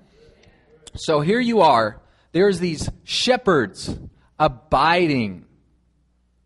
So 0.94 1.22
here 1.22 1.40
you 1.40 1.62
are. 1.62 2.02
There's 2.32 2.60
these 2.60 2.90
shepherds 3.02 3.98
abiding. 4.38 5.46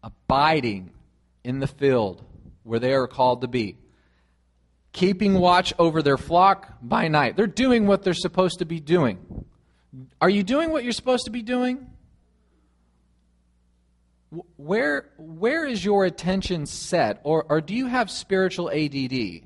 abiding 0.04 0.92
in 1.42 1.58
the 1.58 1.66
field 1.66 2.24
where 2.62 2.78
they 2.78 2.92
are 2.92 3.08
called 3.08 3.40
to 3.40 3.48
be, 3.48 3.76
keeping 4.92 5.34
watch 5.34 5.74
over 5.80 6.00
their 6.00 6.16
flock 6.16 6.74
by 6.80 7.08
night. 7.08 7.36
They're 7.36 7.48
doing 7.48 7.88
what 7.88 8.04
they're 8.04 8.14
supposed 8.14 8.60
to 8.60 8.64
be 8.64 8.78
doing. 8.78 9.44
Are 10.20 10.30
you 10.30 10.44
doing 10.44 10.70
what 10.70 10.84
you're 10.84 10.92
supposed 10.92 11.24
to 11.24 11.32
be 11.32 11.42
doing? 11.42 11.88
Where, 14.56 15.08
where 15.18 15.66
is 15.66 15.84
your 15.84 16.04
attention 16.04 16.66
set? 16.66 17.20
Or, 17.22 17.44
or 17.48 17.60
do 17.60 17.74
you 17.74 17.86
have 17.86 18.10
spiritual 18.10 18.70
ADD? 18.70 19.42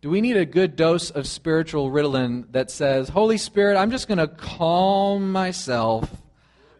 Do 0.00 0.10
we 0.10 0.20
need 0.20 0.36
a 0.36 0.44
good 0.44 0.76
dose 0.76 1.10
of 1.10 1.26
spiritual 1.26 1.90
Ritalin 1.90 2.52
that 2.52 2.70
says, 2.70 3.08
Holy 3.08 3.38
Spirit, 3.38 3.78
I'm 3.78 3.90
just 3.90 4.06
going 4.08 4.18
to 4.18 4.28
calm 4.28 5.32
myself. 5.32 6.10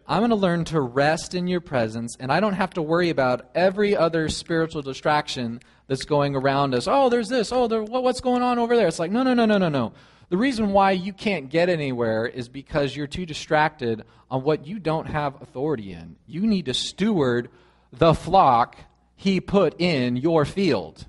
I'm 0.07 0.19
going 0.19 0.29
to 0.29 0.35
learn 0.35 0.65
to 0.65 0.79
rest 0.79 1.33
in 1.33 1.47
your 1.47 1.61
presence, 1.61 2.15
and 2.19 2.31
I 2.31 2.39
don't 2.39 2.53
have 2.53 2.75
to 2.75 2.83
worry 2.83 3.09
about 3.09 3.49
every 3.55 3.97
other 3.97 4.29
spiritual 4.29 4.83
distraction 4.83 5.59
that's 5.87 6.05
going 6.05 6.35
around 6.35 6.75
us. 6.75 6.87
Oh, 6.87 7.09
there's 7.09 7.29
this. 7.29 7.51
Oh, 7.51 7.67
there, 7.67 7.81
what's 7.81 8.21
going 8.21 8.43
on 8.43 8.59
over 8.59 8.75
there? 8.75 8.87
It's 8.87 8.99
like, 8.99 9.09
no, 9.09 9.23
no, 9.23 9.33
no, 9.33 9.45
no, 9.45 9.57
no, 9.57 9.69
no. 9.69 9.93
The 10.29 10.37
reason 10.37 10.71
why 10.71 10.91
you 10.91 11.13
can't 11.13 11.49
get 11.49 11.69
anywhere 11.69 12.25
is 12.25 12.49
because 12.49 12.95
you're 12.95 13.07
too 13.07 13.25
distracted 13.25 14.03
on 14.29 14.43
what 14.43 14.65
you 14.65 14.79
don't 14.79 15.05
have 15.05 15.41
authority 15.41 15.93
in. 15.93 16.15
You 16.25 16.47
need 16.47 16.65
to 16.65 16.73
steward 16.73 17.49
the 17.91 18.13
flock 18.13 18.75
he 19.15 19.39
put 19.39 19.79
in 19.79 20.17
your 20.17 20.45
field. 20.45 21.05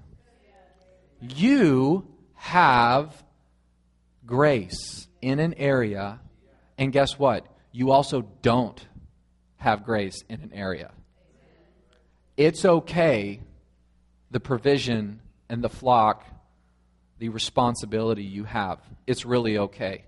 You 1.20 2.06
have 2.34 3.24
grace 4.26 5.08
in 5.22 5.38
an 5.38 5.54
area, 5.54 6.20
and 6.76 6.92
guess 6.92 7.18
what? 7.18 7.46
You 7.72 7.90
also 7.90 8.22
don't 8.42 8.86
have 9.56 9.84
grace 9.84 10.22
in 10.28 10.40
an 10.42 10.52
area. 10.52 10.92
It's 12.36 12.64
okay, 12.64 13.40
the 14.30 14.40
provision 14.40 15.20
and 15.48 15.64
the 15.64 15.70
flock 15.70 16.26
the 17.18 17.28
responsibility 17.28 18.24
you 18.24 18.44
have. 18.44 18.80
It's 19.06 19.24
really 19.24 19.58
okay. 19.58 20.04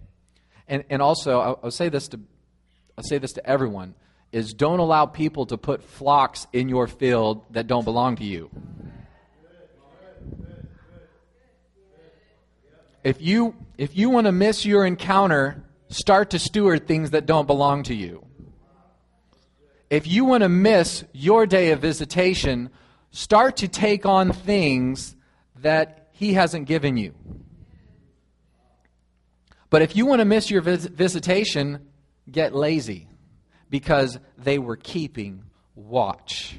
And, 0.67 0.85
and 0.91 1.01
also, 1.01 1.41
I'll, 1.41 1.61
I'll, 1.65 1.71
say 1.71 1.89
this 1.89 2.09
to, 2.09 2.21
I'll 2.97 3.05
say 3.05 3.19
this 3.19 3.33
to 3.35 3.47
everyone, 3.47 3.95
is 4.33 4.53
don't 4.53 4.79
allow 4.79 5.07
people 5.07 5.47
to 5.47 5.57
put 5.57 5.83
flocks 5.83 6.47
in 6.53 6.69
your 6.69 6.87
field 6.87 7.45
that 7.55 7.67
don't 7.67 7.85
belong 7.85 8.17
to 8.17 8.25
you. 8.25 8.51
If 13.03 13.23
you, 13.23 13.55
if 13.79 13.97
you 13.97 14.11
want 14.11 14.27
to 14.27 14.33
miss 14.33 14.67
your 14.67 14.85
encounter, 14.85 15.65
start 15.89 16.31
to 16.31 16.39
steward 16.39 16.87
things 16.87 17.11
that 17.13 17.25
don't 17.25 17.47
belong 17.47 17.85
to 17.85 17.95
you. 17.95 18.27
If 19.89 20.07
you 20.07 20.27
want 20.27 20.43
to 20.43 20.51
miss 20.51 21.05
your 21.13 21.47
day 21.47 21.71
of 21.71 21.81
visitation, 21.81 22.69
start 23.11 23.57
to 23.59 23.69
take 23.69 24.05
on 24.05 24.33
things 24.33 25.17
that 25.63 25.98
he 26.19 26.33
hasn't 26.33 26.67
given 26.67 26.97
you. 26.97 27.15
But 29.71 29.83
if 29.83 29.95
you 29.95 30.05
want 30.05 30.19
to 30.19 30.25
miss 30.25 30.51
your 30.51 30.63
vis- 30.63 30.87
visitation, 30.87 31.87
get 32.29 32.57
lazy 32.57 33.07
because 33.71 34.19
they 34.37 34.59
were 34.59 34.75
keeping 34.75 35.45
watch 35.77 36.57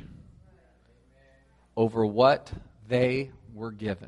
over 1.76 2.06
what 2.06 2.50
they 2.88 3.32
were 3.54 3.72
given. 3.72 4.08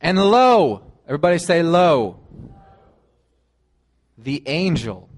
And 0.00 0.16
lo, 0.16 0.92
everybody 1.04 1.38
say 1.38 1.64
lo, 1.64 2.20
the 4.16 4.44
angel 4.46 5.08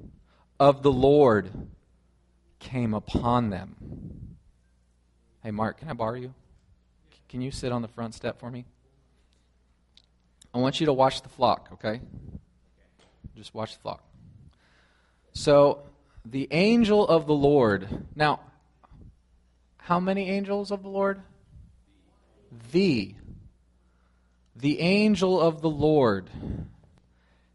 of 0.58 0.82
the 0.82 0.92
Lord 0.92 1.50
came 2.58 2.94
upon 2.94 3.50
them. 3.50 3.76
Hey, 5.42 5.50
Mark, 5.50 5.78
can 5.78 5.90
I 5.90 5.92
borrow 5.92 6.14
you? 6.14 6.32
Can 7.32 7.40
you 7.40 7.50
sit 7.50 7.72
on 7.72 7.80
the 7.80 7.88
front 7.88 8.12
step 8.12 8.38
for 8.38 8.50
me? 8.50 8.66
I 10.52 10.58
want 10.58 10.80
you 10.80 10.86
to 10.86 10.92
watch 10.92 11.22
the 11.22 11.30
flock, 11.30 11.70
okay? 11.72 12.02
Just 13.34 13.54
watch 13.54 13.72
the 13.72 13.80
flock. 13.80 14.04
So, 15.32 15.82
the 16.26 16.46
angel 16.50 17.08
of 17.08 17.26
the 17.26 17.32
Lord. 17.32 17.88
Now, 18.14 18.40
how 19.78 19.98
many 19.98 20.28
angels 20.28 20.70
of 20.70 20.82
the 20.82 20.90
Lord? 20.90 21.22
The. 22.70 23.14
The 24.54 24.80
angel 24.80 25.40
of 25.40 25.62
the 25.62 25.70
Lord 25.70 26.28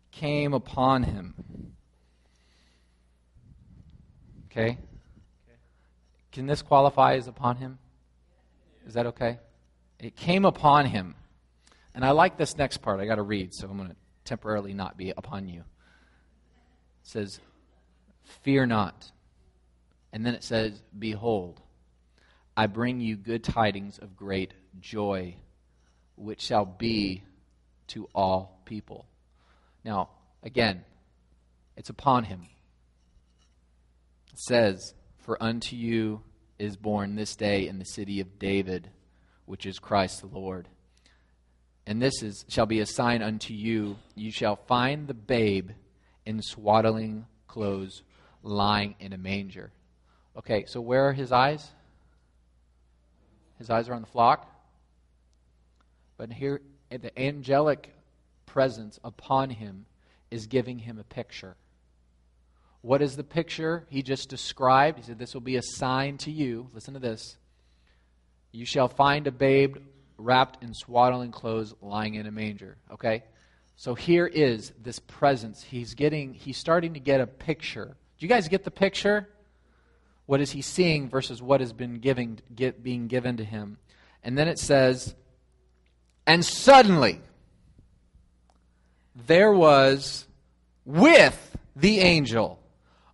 came 0.10 0.56
upon 0.56 1.04
him. 1.04 1.36
Okay? 4.50 4.80
Can 6.32 6.48
this 6.48 6.64
qualify 6.64 7.14
as 7.14 7.28
upon 7.28 7.58
him? 7.58 7.78
Is 8.88 8.96
that 8.96 9.06
okay? 9.06 9.38
It 10.00 10.16
came 10.16 10.46
upon 10.46 10.86
him. 10.86 11.16
And 11.94 12.06
I 12.06 12.12
like 12.12 12.38
this 12.38 12.58
next 12.58 12.78
part. 12.78 13.00
I 13.00 13.06
got 13.06 13.16
to 13.16 13.24
read, 13.24 13.54
so 13.54 13.68
I'm 13.68 13.78
going 13.78 13.90
to 13.90 13.96
temporarily 14.24 14.74
not 14.74 14.98
be 14.98 15.12
upon 15.16 15.48
you. 15.48 15.62
It 15.62 15.66
says, 17.04 17.40
Fear 18.44 18.68
not. 18.68 19.12
And 20.14 20.26
then 20.26 20.36
it 20.36 20.44
says, 20.44 20.82
Behold, 20.98 21.62
I 22.56 22.68
bring 22.68 23.00
you 23.00 23.16
good 23.16 23.44
tidings 23.44 23.98
of 23.98 24.16
great 24.16 24.54
joy, 24.80 25.36
which 26.16 26.42
shall 26.42 26.66
be 26.66 27.24
to 27.88 28.08
all 28.14 28.62
people. 28.66 29.06
Now, 29.84 30.10
again, 30.44 30.84
it's 31.76 31.90
upon 31.90 32.26
him. 32.26 32.48
It 34.34 34.40
says, 34.40 34.94
For 35.20 35.42
unto 35.42 35.76
you 35.76 36.22
is 36.60 36.76
born 36.76 37.16
this 37.16 37.36
day 37.36 37.68
in 37.68 37.80
the 37.80 37.86
city 37.86 38.20
of 38.20 38.40
David 38.40 38.90
which 39.48 39.66
is 39.66 39.80
Christ 39.80 40.22
the 40.22 40.28
Lord. 40.28 40.68
And 41.88 42.02
this 42.02 42.22
is, 42.22 42.46
shall 42.50 42.66
be 42.66 42.82
a 42.82 42.86
sign 42.86 43.24
unto 43.24 43.54
you 43.54 43.98
you 44.14 44.30
shall 44.30 44.58
find 44.58 45.08
the 45.08 45.14
babe 45.14 45.72
in 46.26 46.42
swaddling 46.42 47.26
clothes 47.48 48.04
lying 48.44 48.96
in 49.00 49.14
a 49.14 49.18
manger. 49.18 49.72
Okay, 50.38 50.66
so 50.68 50.82
where 50.82 51.08
are 51.08 51.14
his 51.14 51.32
eyes? 51.32 51.66
His 53.58 53.70
eyes 53.70 53.90
are 53.90 53.94
on 53.94 54.02
the 54.02 54.08
flock. 54.08 54.52
But 56.18 56.32
here, 56.32 56.62
the 56.90 57.18
angelic 57.20 57.94
presence 58.46 59.00
upon 59.04 59.50
him 59.50 59.86
is 60.30 60.48
giving 60.48 60.80
him 60.80 61.00
a 61.00 61.04
picture. 61.04 61.56
What 62.82 63.02
is 63.02 63.16
the 63.16 63.24
picture 63.24 63.86
he 63.90 64.02
just 64.04 64.30
described? 64.30 64.98
He 64.98 65.04
said, 65.04 65.20
This 65.20 65.34
will 65.34 65.42
be 65.42 65.56
a 65.56 65.62
sign 65.64 66.18
to 66.20 66.32
you. 66.32 66.70
Listen 66.74 66.94
to 66.94 67.00
this. 67.00 67.38
You 68.58 68.66
shall 68.66 68.88
find 68.88 69.28
a 69.28 69.32
babe 69.32 69.78
wrapped 70.18 70.64
in 70.64 70.74
swaddling 70.74 71.30
clothes 71.30 71.76
lying 71.80 72.16
in 72.16 72.26
a 72.26 72.32
manger. 72.32 72.78
Okay? 72.92 73.24
So 73.76 73.94
here 73.94 74.26
is 74.26 74.74
this 74.82 74.98
presence. 74.98 75.62
He's 75.62 75.94
getting 75.94 76.34
he's 76.34 76.58
starting 76.58 76.96
to 76.96 77.00
get 77.00 77.22
a 77.22 77.28
picture. 77.28 77.86
Do 77.86 78.26
you 78.26 78.28
guys 78.28 78.48
get 78.48 78.64
the 78.64 78.72
picture? 78.72 79.30
What 80.26 80.42
is 80.42 80.50
he 80.50 80.64
seeing 80.64 81.08
versus 81.08 81.40
what 81.40 81.62
has 81.62 81.72
been 81.72 82.00
giving 82.00 82.40
get, 82.56 82.82
being 82.82 83.06
given 83.08 83.38
to 83.38 83.44
him? 83.44 83.78
And 84.24 84.36
then 84.36 84.48
it 84.48 84.58
says, 84.58 85.14
and 86.26 86.44
suddenly 86.44 87.22
there 89.14 89.54
was 89.54 90.26
with 90.84 91.56
the 91.76 92.00
angel 92.00 92.60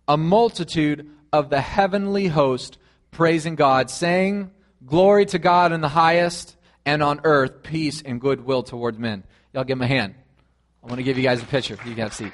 a 0.08 0.16
multitude 0.16 1.10
of 1.34 1.50
the 1.50 1.60
heavenly 1.60 2.28
host 2.28 2.78
praising 3.10 3.56
God, 3.56 3.90
saying, 3.90 4.50
Glory 4.84 5.26
to 5.26 5.38
God 5.38 5.72
in 5.72 5.80
the 5.80 5.88
highest, 5.88 6.56
and 6.84 7.02
on 7.02 7.20
earth, 7.24 7.62
peace 7.62 8.02
and 8.02 8.20
goodwill 8.20 8.62
towards 8.62 8.98
men. 8.98 9.24
Y'all 9.52 9.64
give 9.64 9.78
him 9.78 9.82
a 9.82 9.86
hand. 9.86 10.14
I 10.82 10.86
want 10.86 10.98
to 10.98 11.02
give 11.02 11.16
you 11.16 11.22
guys 11.22 11.42
a 11.42 11.46
picture. 11.46 11.74
You 11.86 11.94
can 11.94 12.02
have 12.02 12.12
a 12.12 12.14
seat. 12.14 12.32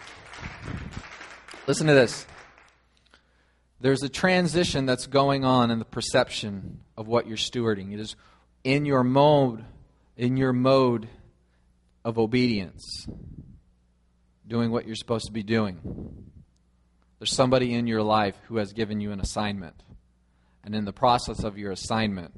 Listen 1.66 1.86
to 1.86 1.94
this. 1.94 2.26
There's 3.80 4.02
a 4.02 4.08
transition 4.08 4.86
that's 4.86 5.06
going 5.06 5.44
on 5.44 5.70
in 5.70 5.78
the 5.78 5.84
perception 5.84 6.80
of 6.96 7.06
what 7.06 7.26
you're 7.26 7.36
stewarding. 7.36 7.92
It 7.92 8.00
is 8.00 8.16
in 8.64 8.84
your 8.84 9.04
mode, 9.04 9.64
in 10.16 10.36
your 10.36 10.52
mode 10.52 11.08
of 12.04 12.18
obedience, 12.18 13.06
doing 14.46 14.70
what 14.70 14.86
you're 14.86 14.96
supposed 14.96 15.26
to 15.26 15.32
be 15.32 15.42
doing. 15.42 15.78
There's 17.18 17.32
somebody 17.32 17.74
in 17.74 17.86
your 17.86 18.02
life 18.02 18.36
who 18.48 18.56
has 18.56 18.72
given 18.72 19.00
you 19.00 19.12
an 19.12 19.20
assignment. 19.20 19.82
And 20.62 20.74
in 20.74 20.84
the 20.84 20.92
process 20.92 21.42
of 21.42 21.56
your 21.56 21.72
assignment, 21.72 22.32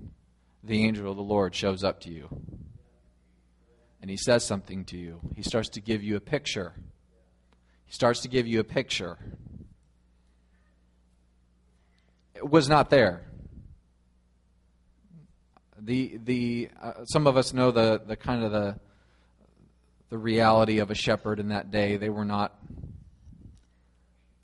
the 0.63 0.85
angel 0.85 1.11
of 1.11 1.17
the 1.17 1.23
Lord 1.23 1.55
shows 1.55 1.83
up 1.83 2.01
to 2.01 2.11
you. 2.11 2.29
And 4.01 4.11
he 4.11 4.17
says 4.17 4.45
something 4.45 4.85
to 4.87 4.97
you. 4.97 5.21
He 5.35 5.43
starts 5.43 5.71
to 5.71 5.81
give 5.81 6.03
you 6.03 6.17
a 6.17 6.21
picture. 6.21 6.73
He 7.85 7.93
starts 7.93 8.21
to 8.21 8.29
give 8.29 8.47
you 8.47 8.61
a 8.61 8.65
picture. 8.65 9.19
It 12.35 12.49
was 12.49 12.69
not 12.69 12.91
there. 12.91 13.23
The, 15.79 16.19
the, 16.23 16.69
uh, 16.81 17.05
some 17.07 17.27
of 17.27 17.37
us 17.37 17.53
know 17.53 17.73
the, 17.73 18.01
the 18.05 18.17
kind 18.17 18.45
of 18.45 18.53
the, 18.53 18.77
the 20.11 20.19
reality 20.19 20.79
of 20.79 20.91
a 20.91 20.95
shepherd 20.95 21.41
in 21.41 21.49
that 21.49 21.73
day. 21.73 21.97
They 21.97 22.09
were 22.09 22.25
not, 22.25 22.57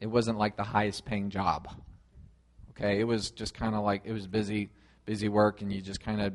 it 0.01 0.07
wasn't 0.07 0.39
like 0.39 0.57
the 0.57 0.65
highest 0.65 1.05
paying 1.05 1.31
job 1.31 1.69
Okay, 2.79 3.01
it 3.01 3.05
was 3.05 3.31
just 3.33 3.55
kind 3.55 3.75
of 3.75 3.83
like 3.83 4.03
it 4.05 4.13
was 4.13 4.29
busy, 4.29 4.69
busy 5.05 5.29
work, 5.29 5.63
and 5.63 5.73
you 5.73 5.81
just 5.81 6.01
kind 6.01 6.21
of, 6.21 6.33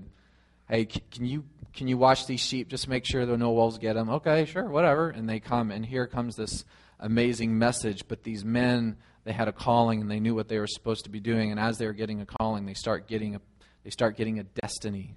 hey, 0.68 0.86
can 0.86 1.26
you 1.26 1.46
can 1.74 1.88
you 1.88 1.98
watch 1.98 2.28
these 2.28 2.42
sheep? 2.42 2.68
Just 2.68 2.90
make 2.90 3.06
sure 3.06 3.26
there 3.26 3.38
no 3.38 3.52
wolves 3.52 3.78
get 3.78 3.94
them. 3.94 4.10
Okay, 4.10 4.44
sure, 4.46 4.66
whatever. 4.70 5.10
And 5.10 5.30
they 5.30 5.40
come, 5.40 5.72
and 5.72 5.86
here 5.86 6.06
comes 6.06 6.36
this 6.36 6.66
amazing 7.00 7.58
message. 7.58 8.08
But 8.10 8.24
these 8.24 8.44
men, 8.44 8.98
they 9.24 9.32
had 9.32 9.48
a 9.48 9.54
calling, 9.54 10.02
and 10.02 10.12
they 10.12 10.20
knew 10.20 10.36
what 10.36 10.50
they 10.50 10.60
were 10.60 10.68
supposed 10.68 11.06
to 11.06 11.10
be 11.10 11.22
doing. 11.22 11.50
And 11.50 11.60
as 11.60 11.78
they 11.78 11.86
were 11.86 11.94
getting 11.94 12.20
a 12.20 12.26
calling, 12.26 12.66
they 12.66 12.74
start 12.74 13.08
getting 13.08 13.36
a 13.36 13.42
they 13.86 13.90
start 13.90 14.18
getting 14.18 14.38
a 14.40 14.44
destiny 14.44 15.16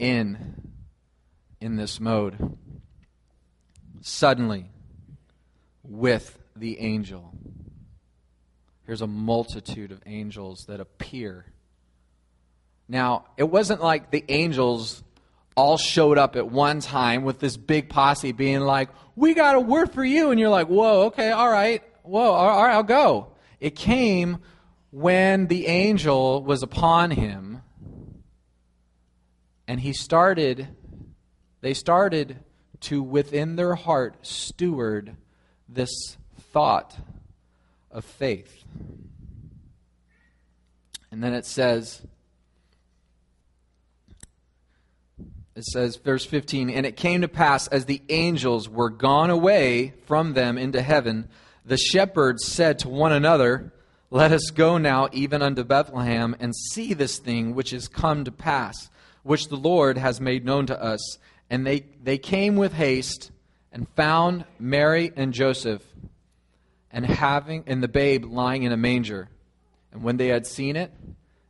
in 0.00 0.72
in 1.60 1.76
this 1.76 2.00
mode. 2.00 2.58
Suddenly, 4.00 4.70
with 5.84 6.36
the 6.56 6.80
angel. 6.80 7.32
Here's 8.86 9.02
a 9.02 9.06
multitude 9.06 9.90
of 9.90 10.00
angels 10.06 10.66
that 10.68 10.78
appear. 10.78 11.44
Now, 12.88 13.24
it 13.36 13.44
wasn't 13.44 13.82
like 13.82 14.12
the 14.12 14.24
angels 14.28 15.02
all 15.56 15.76
showed 15.76 16.18
up 16.18 16.36
at 16.36 16.48
one 16.48 16.80
time 16.80 17.24
with 17.24 17.40
this 17.40 17.56
big 17.56 17.88
posse 17.88 18.30
being 18.30 18.60
like, 18.60 18.90
We 19.16 19.34
got 19.34 19.56
a 19.56 19.60
word 19.60 19.92
for 19.92 20.04
you. 20.04 20.30
And 20.30 20.38
you're 20.38 20.50
like, 20.50 20.68
Whoa, 20.68 21.06
okay, 21.06 21.32
all 21.32 21.50
right. 21.50 21.82
Whoa, 22.04 22.30
all 22.30 22.62
right, 22.62 22.74
I'll 22.74 22.84
go. 22.84 23.32
It 23.58 23.74
came 23.74 24.38
when 24.92 25.48
the 25.48 25.66
angel 25.66 26.44
was 26.44 26.62
upon 26.62 27.10
him 27.10 27.62
and 29.66 29.80
he 29.80 29.92
started, 29.92 30.68
they 31.60 31.74
started 31.74 32.38
to, 32.82 33.02
within 33.02 33.56
their 33.56 33.74
heart, 33.74 34.24
steward 34.24 35.16
this 35.68 35.90
thought 36.52 36.96
of 37.90 38.04
faith. 38.04 38.64
And 41.10 41.22
then 41.22 41.32
it 41.32 41.46
says, 41.46 42.02
it 45.54 45.64
says, 45.64 45.96
verse 45.96 46.26
15, 46.26 46.68
and 46.68 46.84
it 46.84 46.96
came 46.96 47.22
to 47.22 47.28
pass 47.28 47.66
as 47.68 47.86
the 47.86 48.02
angels 48.10 48.68
were 48.68 48.90
gone 48.90 49.30
away 49.30 49.94
from 50.04 50.34
them 50.34 50.58
into 50.58 50.82
heaven, 50.82 51.28
the 51.64 51.78
shepherds 51.78 52.44
said 52.46 52.78
to 52.80 52.88
one 52.90 53.12
another, 53.12 53.72
Let 54.10 54.32
us 54.32 54.50
go 54.50 54.76
now 54.76 55.08
even 55.12 55.40
unto 55.40 55.64
Bethlehem 55.64 56.36
and 56.38 56.54
see 56.54 56.92
this 56.92 57.18
thing 57.18 57.54
which 57.54 57.72
is 57.72 57.88
come 57.88 58.24
to 58.24 58.32
pass, 58.32 58.90
which 59.22 59.48
the 59.48 59.56
Lord 59.56 59.96
has 59.96 60.20
made 60.20 60.44
known 60.44 60.66
to 60.66 60.80
us. 60.80 61.18
And 61.48 61.66
they, 61.66 61.86
they 62.02 62.18
came 62.18 62.56
with 62.56 62.74
haste 62.74 63.30
and 63.72 63.88
found 63.96 64.44
Mary 64.58 65.10
and 65.16 65.32
Joseph 65.32 65.82
and 66.96 67.04
having 67.04 67.62
and 67.66 67.82
the 67.82 67.88
babe 67.88 68.24
lying 68.24 68.62
in 68.62 68.72
a 68.72 68.76
manger. 68.76 69.28
And 69.92 70.02
when 70.02 70.16
they 70.16 70.28
had 70.28 70.46
seen 70.46 70.76
it, 70.76 70.90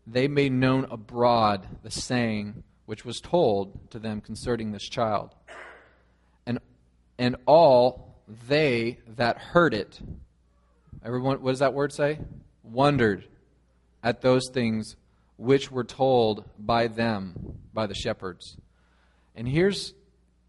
they 0.05 0.27
made 0.27 0.51
known 0.51 0.89
abroad 0.91 1.69
the 1.85 1.91
saying 1.91 2.65
which 2.87 3.05
was 3.05 3.21
told 3.21 3.91
to 3.93 4.01
them 4.01 4.21
concerning 4.21 4.73
this 4.73 4.83
child. 4.89 5.37
And 6.47 6.59
and 7.17 7.37
all 7.47 8.17
they 8.49 8.99
that 9.17 9.39
heard 9.39 9.73
it, 9.73 10.01
everyone 11.05 11.41
what 11.41 11.53
does 11.53 11.61
that 11.61 11.75
word 11.75 11.93
say? 11.93 12.19
Wondered 12.65 13.29
at 14.03 14.23
those 14.23 14.49
things 14.53 14.97
which 15.37 15.71
were 15.71 15.85
told 15.85 16.45
by 16.59 16.89
them, 16.89 17.61
by 17.73 17.87
the 17.87 17.95
shepherds. 17.95 18.57
And 19.37 19.47
here's 19.47 19.95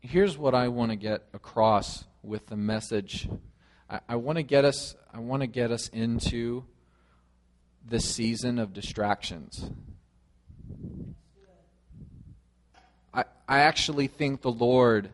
here's 0.02 0.40
what 0.40 0.56
I 0.56 0.70
want 0.70 0.90
to 0.90 0.96
get 0.96 1.22
across 1.36 2.06
with 2.24 2.48
the 2.48 2.58
message. 2.58 3.30
I, 3.90 4.00
I 4.10 4.16
want 4.16 4.38
to 4.38 4.44
get 4.44 4.66
us 4.66 4.96
I 5.14 5.20
want 5.20 5.42
to 5.42 5.48
get 5.48 5.72
us 5.72 5.88
into 5.90 6.66
the 7.88 8.00
season 8.00 8.60
of 8.60 8.74
distractions. 8.74 9.70
I, 13.14 13.24
I 13.48 13.60
actually 13.60 14.08
think 14.08 14.42
the 14.42 14.52
Lord, 14.52 15.10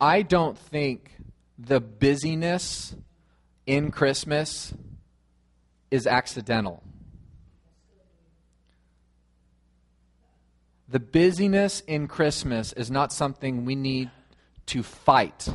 I 0.00 0.22
don't 0.22 0.56
think 0.56 1.10
the 1.58 1.80
busyness 1.80 2.94
in 3.66 3.90
Christmas 3.90 4.72
is 5.90 6.06
accidental. 6.06 6.82
The 10.88 11.00
busyness 11.00 11.80
in 11.80 12.06
Christmas 12.06 12.72
is 12.72 12.90
not 12.90 13.12
something 13.12 13.64
we 13.64 13.74
need 13.74 14.10
to 14.66 14.82
fight. 14.82 15.48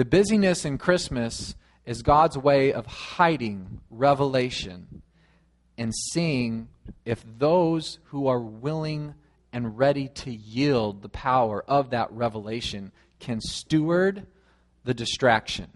The 0.00 0.06
busyness 0.06 0.64
in 0.64 0.78
Christmas 0.78 1.54
is 1.84 2.00
God's 2.00 2.38
way 2.38 2.72
of 2.72 2.86
hiding 2.86 3.82
revelation 3.90 5.02
and 5.76 5.94
seeing 5.94 6.68
if 7.04 7.22
those 7.36 7.98
who 8.04 8.26
are 8.26 8.40
willing 8.40 9.12
and 9.52 9.76
ready 9.76 10.08
to 10.08 10.32
yield 10.32 11.02
the 11.02 11.10
power 11.10 11.62
of 11.68 11.90
that 11.90 12.10
revelation 12.12 12.92
can 13.18 13.42
steward 13.42 14.26
the 14.84 14.94
distraction. 14.94 15.68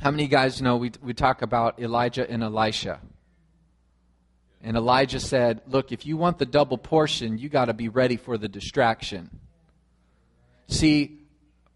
How 0.00 0.10
many 0.10 0.26
guys 0.26 0.62
know 0.62 0.78
we, 0.78 0.92
we 1.02 1.12
talk 1.12 1.42
about 1.42 1.78
Elijah 1.78 2.26
and 2.26 2.42
Elisha? 2.42 2.98
And 4.62 4.74
Elijah 4.74 5.20
said, 5.20 5.60
Look, 5.66 5.92
if 5.92 6.06
you 6.06 6.16
want 6.16 6.38
the 6.38 6.46
double 6.46 6.78
portion, 6.78 7.36
you 7.36 7.50
got 7.50 7.66
to 7.66 7.74
be 7.74 7.90
ready 7.90 8.16
for 8.16 8.38
the 8.38 8.48
distraction. 8.48 9.38
See, 10.68 11.25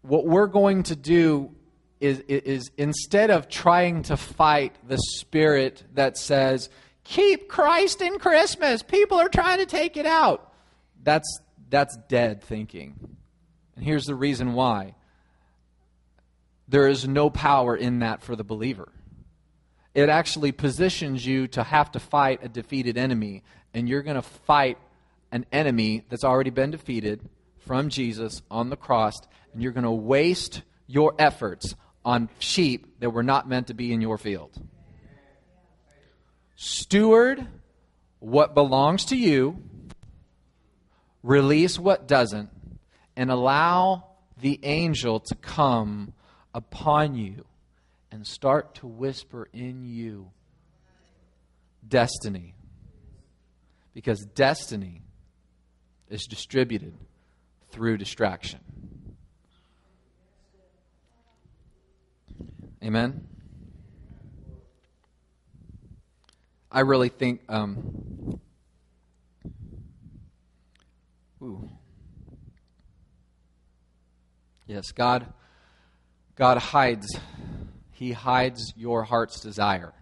what 0.01 0.25
we're 0.25 0.47
going 0.47 0.83
to 0.83 0.95
do 0.95 1.51
is, 1.99 2.19
is 2.27 2.71
instead 2.77 3.29
of 3.29 3.47
trying 3.47 4.03
to 4.03 4.17
fight 4.17 4.75
the 4.87 4.97
spirit 4.97 5.83
that 5.93 6.17
says, 6.17 6.69
keep 7.03 7.47
Christ 7.47 8.01
in 8.01 8.17
Christmas, 8.17 8.81
people 8.81 9.19
are 9.19 9.29
trying 9.29 9.59
to 9.59 9.65
take 9.65 9.97
it 9.97 10.05
out, 10.05 10.51
that's, 11.03 11.39
that's 11.69 11.95
dead 12.09 12.43
thinking. 12.43 12.95
And 13.75 13.85
here's 13.85 14.05
the 14.05 14.15
reason 14.15 14.53
why 14.53 14.95
there 16.67 16.87
is 16.87 17.07
no 17.07 17.29
power 17.29 17.75
in 17.75 17.99
that 17.99 18.23
for 18.23 18.35
the 18.35 18.43
believer. 18.43 18.91
It 19.93 20.07
actually 20.07 20.53
positions 20.53 21.25
you 21.25 21.47
to 21.49 21.63
have 21.63 21.91
to 21.91 21.99
fight 21.99 22.39
a 22.43 22.47
defeated 22.47 22.97
enemy, 22.97 23.43
and 23.73 23.89
you're 23.89 24.03
going 24.03 24.15
to 24.15 24.21
fight 24.21 24.77
an 25.31 25.45
enemy 25.51 26.05
that's 26.09 26.23
already 26.23 26.49
been 26.49 26.71
defeated 26.71 27.21
from 27.59 27.89
Jesus 27.89 28.41
on 28.49 28.69
the 28.69 28.77
cross, 28.77 29.15
and 29.53 29.61
you're 29.61 29.71
going 29.71 29.83
to 29.83 29.91
waste 29.91 30.61
your 30.87 31.13
efforts 31.19 31.75
on 32.03 32.29
sheep 32.39 32.99
that 32.99 33.11
were 33.11 33.23
not 33.23 33.47
meant 33.47 33.67
to 33.67 33.73
be 33.73 33.93
in 33.93 34.01
your 34.01 34.17
field. 34.17 34.51
Steward 36.55 37.47
what 38.19 38.53
belongs 38.53 39.05
to 39.05 39.15
you, 39.15 39.63
release 41.23 41.79
what 41.79 42.07
doesn't, 42.07 42.49
and 43.15 43.31
allow 43.31 44.05
the 44.39 44.59
angel 44.63 45.19
to 45.19 45.35
come 45.35 46.13
upon 46.53 47.15
you 47.15 47.45
and 48.11 48.25
start 48.25 48.75
to 48.75 48.87
whisper 48.87 49.47
in 49.53 49.85
you 49.85 50.31
destiny. 51.87 52.53
Because 53.93 54.25
destiny 54.35 55.01
is 56.09 56.25
distributed 56.25 56.93
through 57.71 57.97
distraction. 57.97 58.59
Amen? 62.83 63.27
I 66.71 66.79
really 66.79 67.09
think. 67.09 67.41
Um, 67.49 68.39
ooh. 71.41 71.69
Yes, 74.65 74.91
God. 74.93 75.31
God 76.35 76.57
hides. 76.57 77.19
He 77.91 78.13
hides 78.13 78.73
your 78.75 79.03
heart's 79.03 79.41
desire 79.41 79.93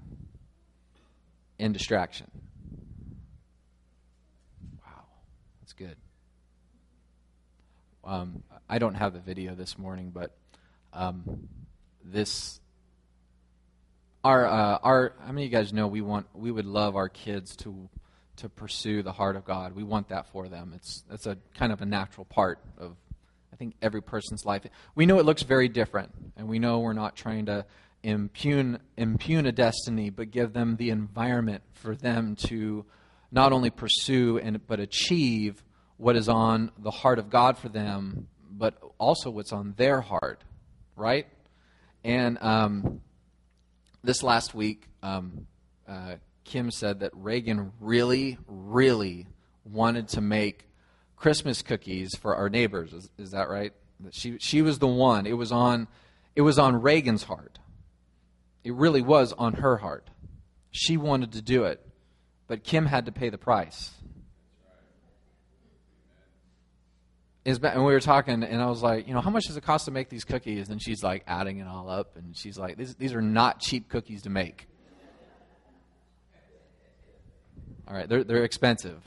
in 1.58 1.74
distraction. 1.74 2.28
Wow, 4.86 5.04
that's 5.60 5.74
good. 5.74 5.98
Um, 8.06 8.44
I 8.70 8.80
don't 8.80 8.96
have 8.96 9.12
the 9.12 9.20
video 9.20 9.54
this 9.56 9.78
morning, 9.78 10.12
but 10.14 10.38
um, 10.94 11.50
this 12.04 12.62
our 14.24 14.46
uh, 14.46 14.78
our 14.84 15.14
how 15.20 15.32
many 15.32 15.46
of 15.46 15.52
you 15.52 15.58
guys 15.58 15.74
know 15.74 15.88
we 15.88 16.02
want 16.02 16.28
we 16.34 16.52
would 16.52 16.66
love 16.66 16.96
our 16.96 17.10
kids 17.10 17.56
to 17.58 17.90
to 18.38 18.50
pursue 18.50 19.04
the 19.04 19.12
heart 19.12 19.36
of 19.36 19.46
God. 19.46 19.76
We 19.76 19.84
want 19.84 20.10
that 20.10 20.28
for 20.28 20.48
them. 20.48 20.74
It's 20.76 21.04
that's 21.10 21.26
a 21.26 21.38
kind 21.56 21.72
of 21.72 21.82
a 21.82 21.86
natural 21.86 22.26
part 22.26 22.60
of 22.78 22.96
I 23.52 23.56
think 23.56 23.76
every 23.82 24.02
person's 24.02 24.46
life. 24.46 24.64
We 24.96 25.06
know 25.06 25.20
it 25.20 25.26
looks 25.26 25.44
very 25.44 25.68
different, 25.68 26.12
and 26.38 26.48
we 26.48 26.60
know 26.60 26.80
we're 26.80 26.94
not 26.94 27.16
trying 27.16 27.46
to 27.48 27.66
impugn 28.04 28.80
impugn 28.98 29.46
a 29.46 29.52
destiny, 29.52 30.10
but 30.10 30.32
give 30.32 30.54
them 30.54 30.76
the 30.78 30.90
environment 30.90 31.64
for 31.74 31.96
them 31.96 32.36
to 32.48 32.86
not 33.32 33.52
only 33.54 33.70
pursue 33.70 34.40
and 34.40 34.66
but 34.68 34.80
achieve 34.80 35.64
what 35.98 36.16
is 36.16 36.30
on 36.30 36.72
the 36.78 36.92
heart 36.92 37.20
of 37.20 37.30
God 37.30 37.58
for 37.58 37.70
them, 37.70 38.28
but 38.50 38.78
also 38.98 39.30
what's 39.30 39.52
on 39.52 39.74
their 39.78 40.00
heart, 40.00 40.44
right? 40.96 41.28
And 42.06 42.38
um, 42.42 43.02
this 44.04 44.24
last 44.24 44.54
week, 44.54 44.88
um, 45.04 45.48
uh, 45.88 46.16
Kim 46.44 46.72
said 46.72 47.02
that 47.02 47.12
Reagan 47.14 47.74
really, 47.80 48.38
really 48.48 49.28
wanted 49.64 50.08
to 50.10 50.22
make 50.22 50.66
Christmas 51.16 51.62
cookies 51.62 52.16
for 52.16 52.36
our 52.36 52.50
neighbors. 52.50 52.94
Is, 52.94 53.10
is 53.18 53.32
that 53.32 53.50
right? 53.50 53.74
She 54.12 54.38
she 54.40 54.62
was 54.62 54.80
the 54.80 54.88
one. 54.88 55.26
It 55.26 55.34
was 55.34 55.52
on 55.52 55.88
it 56.36 56.42
was 56.42 56.58
on 56.58 56.82
Reagan's 56.82 57.24
heart. 57.24 57.60
It 58.64 58.74
really 58.74 59.02
was 59.02 59.34
on 59.34 59.56
her 59.56 59.78
heart. 59.78 60.10
She 60.72 60.98
wanted 60.98 61.34
to 61.34 61.42
do 61.42 61.66
it, 61.66 61.86
but 62.48 62.64
Kim 62.64 62.86
had 62.86 63.06
to 63.06 63.12
pay 63.12 63.30
the 63.30 63.38
price. 63.38 63.92
And 67.46 67.86
we 67.86 67.94
were 67.94 68.00
talking, 68.00 68.44
and 68.44 68.62
I 68.62 68.68
was 68.68 68.84
like, 68.84 69.08
you 69.08 69.14
know, 69.14 69.22
how 69.22 69.30
much 69.30 69.46
does 69.46 69.58
it 69.58 69.64
cost 69.64 69.86
to 69.86 69.92
make 69.92 70.10
these 70.10 70.24
cookies? 70.24 70.70
And 70.70 70.82
she's 70.82 71.04
like 71.04 71.24
adding 71.26 71.60
it 71.60 71.68
all 71.68 71.90
up, 71.90 72.18
and 72.18 72.36
she's 72.36 72.58
like, 72.58 72.78
these, 72.78 72.96
these 72.96 73.14
are 73.14 73.22
not 73.22 73.60
cheap 73.60 73.90
cookies 73.90 74.24
to 74.24 74.30
make. 74.30 74.68
All 77.88 77.96
right, 77.96 78.08
they're, 78.08 78.24
they're 78.24 78.44
expensive. 78.44 79.02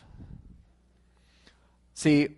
See, 1.95 2.31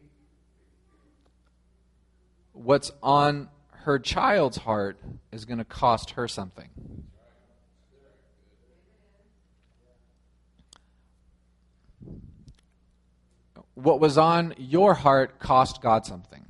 what's 2.53 2.91
on 3.03 3.49
her 3.71 3.99
child's 3.99 4.59
heart 4.59 4.99
is 5.33 5.45
going 5.45 5.59
to 5.59 5.65
cost 5.65 6.11
her 6.11 6.29
something. 6.29 6.69
What 13.75 14.01
was 14.01 14.19
on 14.19 14.55
your 14.57 14.95
heart 14.95 15.39
cost 15.39 15.83
God 15.83 16.07
something. 16.07 16.45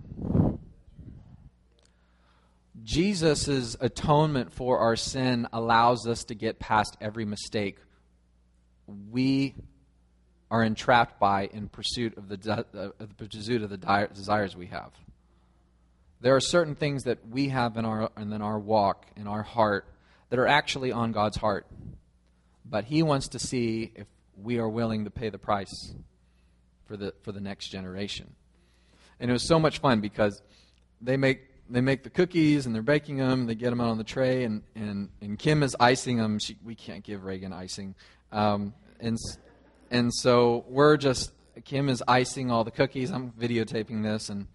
Jesus' 2.82 3.76
atonement 3.80 4.52
for 4.52 4.78
our 4.78 4.94
sin 4.94 5.48
allows 5.52 6.06
us 6.06 6.24
to 6.24 6.34
get 6.34 6.58
past 6.58 6.96
every 7.00 7.24
mistake 7.24 7.78
we 9.10 9.54
are 10.50 10.62
entrapped 10.62 11.18
by 11.18 11.46
in 11.46 11.68
pursuit 11.68 12.16
of 12.18 12.28
the, 12.28 12.36
de- 12.36 12.66
uh, 12.74 12.90
the 12.98 13.26
pursuit 13.26 13.62
of 13.62 13.70
the 13.70 13.78
di- 13.78 14.06
desires 14.14 14.54
we 14.54 14.66
have. 14.66 14.92
There 16.20 16.36
are 16.36 16.40
certain 16.40 16.74
things 16.74 17.04
that 17.04 17.26
we 17.28 17.48
have 17.48 17.76
in 17.76 17.84
our 17.84 18.10
in 18.16 18.32
our 18.40 18.58
walk 18.58 19.06
in 19.16 19.26
our 19.26 19.42
heart 19.42 19.86
that 20.30 20.38
are 20.38 20.46
actually 20.46 20.92
on 20.92 21.12
God's 21.12 21.36
heart, 21.36 21.66
but 22.64 22.84
He 22.84 23.02
wants 23.02 23.28
to 23.28 23.38
see 23.38 23.92
if 23.94 24.06
we 24.36 24.58
are 24.58 24.68
willing 24.68 25.04
to 25.04 25.10
pay 25.10 25.28
the 25.28 25.38
price 25.38 25.94
for 26.86 26.96
the 26.96 27.14
for 27.22 27.32
the 27.32 27.40
next 27.40 27.68
generation. 27.68 28.34
And 29.20 29.30
it 29.30 29.32
was 29.32 29.46
so 29.46 29.58
much 29.58 29.78
fun 29.78 30.00
because 30.00 30.42
they 31.00 31.16
make 31.16 31.40
they 31.70 31.80
make 31.80 32.02
the 32.02 32.10
cookies 32.10 32.66
and 32.66 32.74
they're 32.74 32.82
baking 32.82 33.18
them. 33.18 33.46
They 33.46 33.54
get 33.54 33.70
them 33.70 33.80
out 33.80 33.88
on 33.88 33.98
the 33.98 34.04
tray, 34.04 34.44
and 34.44 34.62
and, 34.74 35.08
and 35.20 35.38
Kim 35.38 35.62
is 35.62 35.76
icing 35.80 36.18
them. 36.18 36.38
She, 36.38 36.56
we 36.64 36.74
can't 36.74 37.02
give 37.02 37.24
Reagan 37.24 37.52
icing, 37.52 37.94
um, 38.32 38.74
and 39.00 39.16
and 39.94 40.12
so 40.12 40.64
we're 40.68 40.96
just, 40.96 41.30
Kim 41.64 41.88
is 41.88 42.02
icing 42.08 42.50
all 42.50 42.64
the 42.64 42.72
cookies. 42.72 43.12
I'm 43.12 43.30
videotaping 43.30 44.02
this. 44.02 44.28
And, 44.28 44.48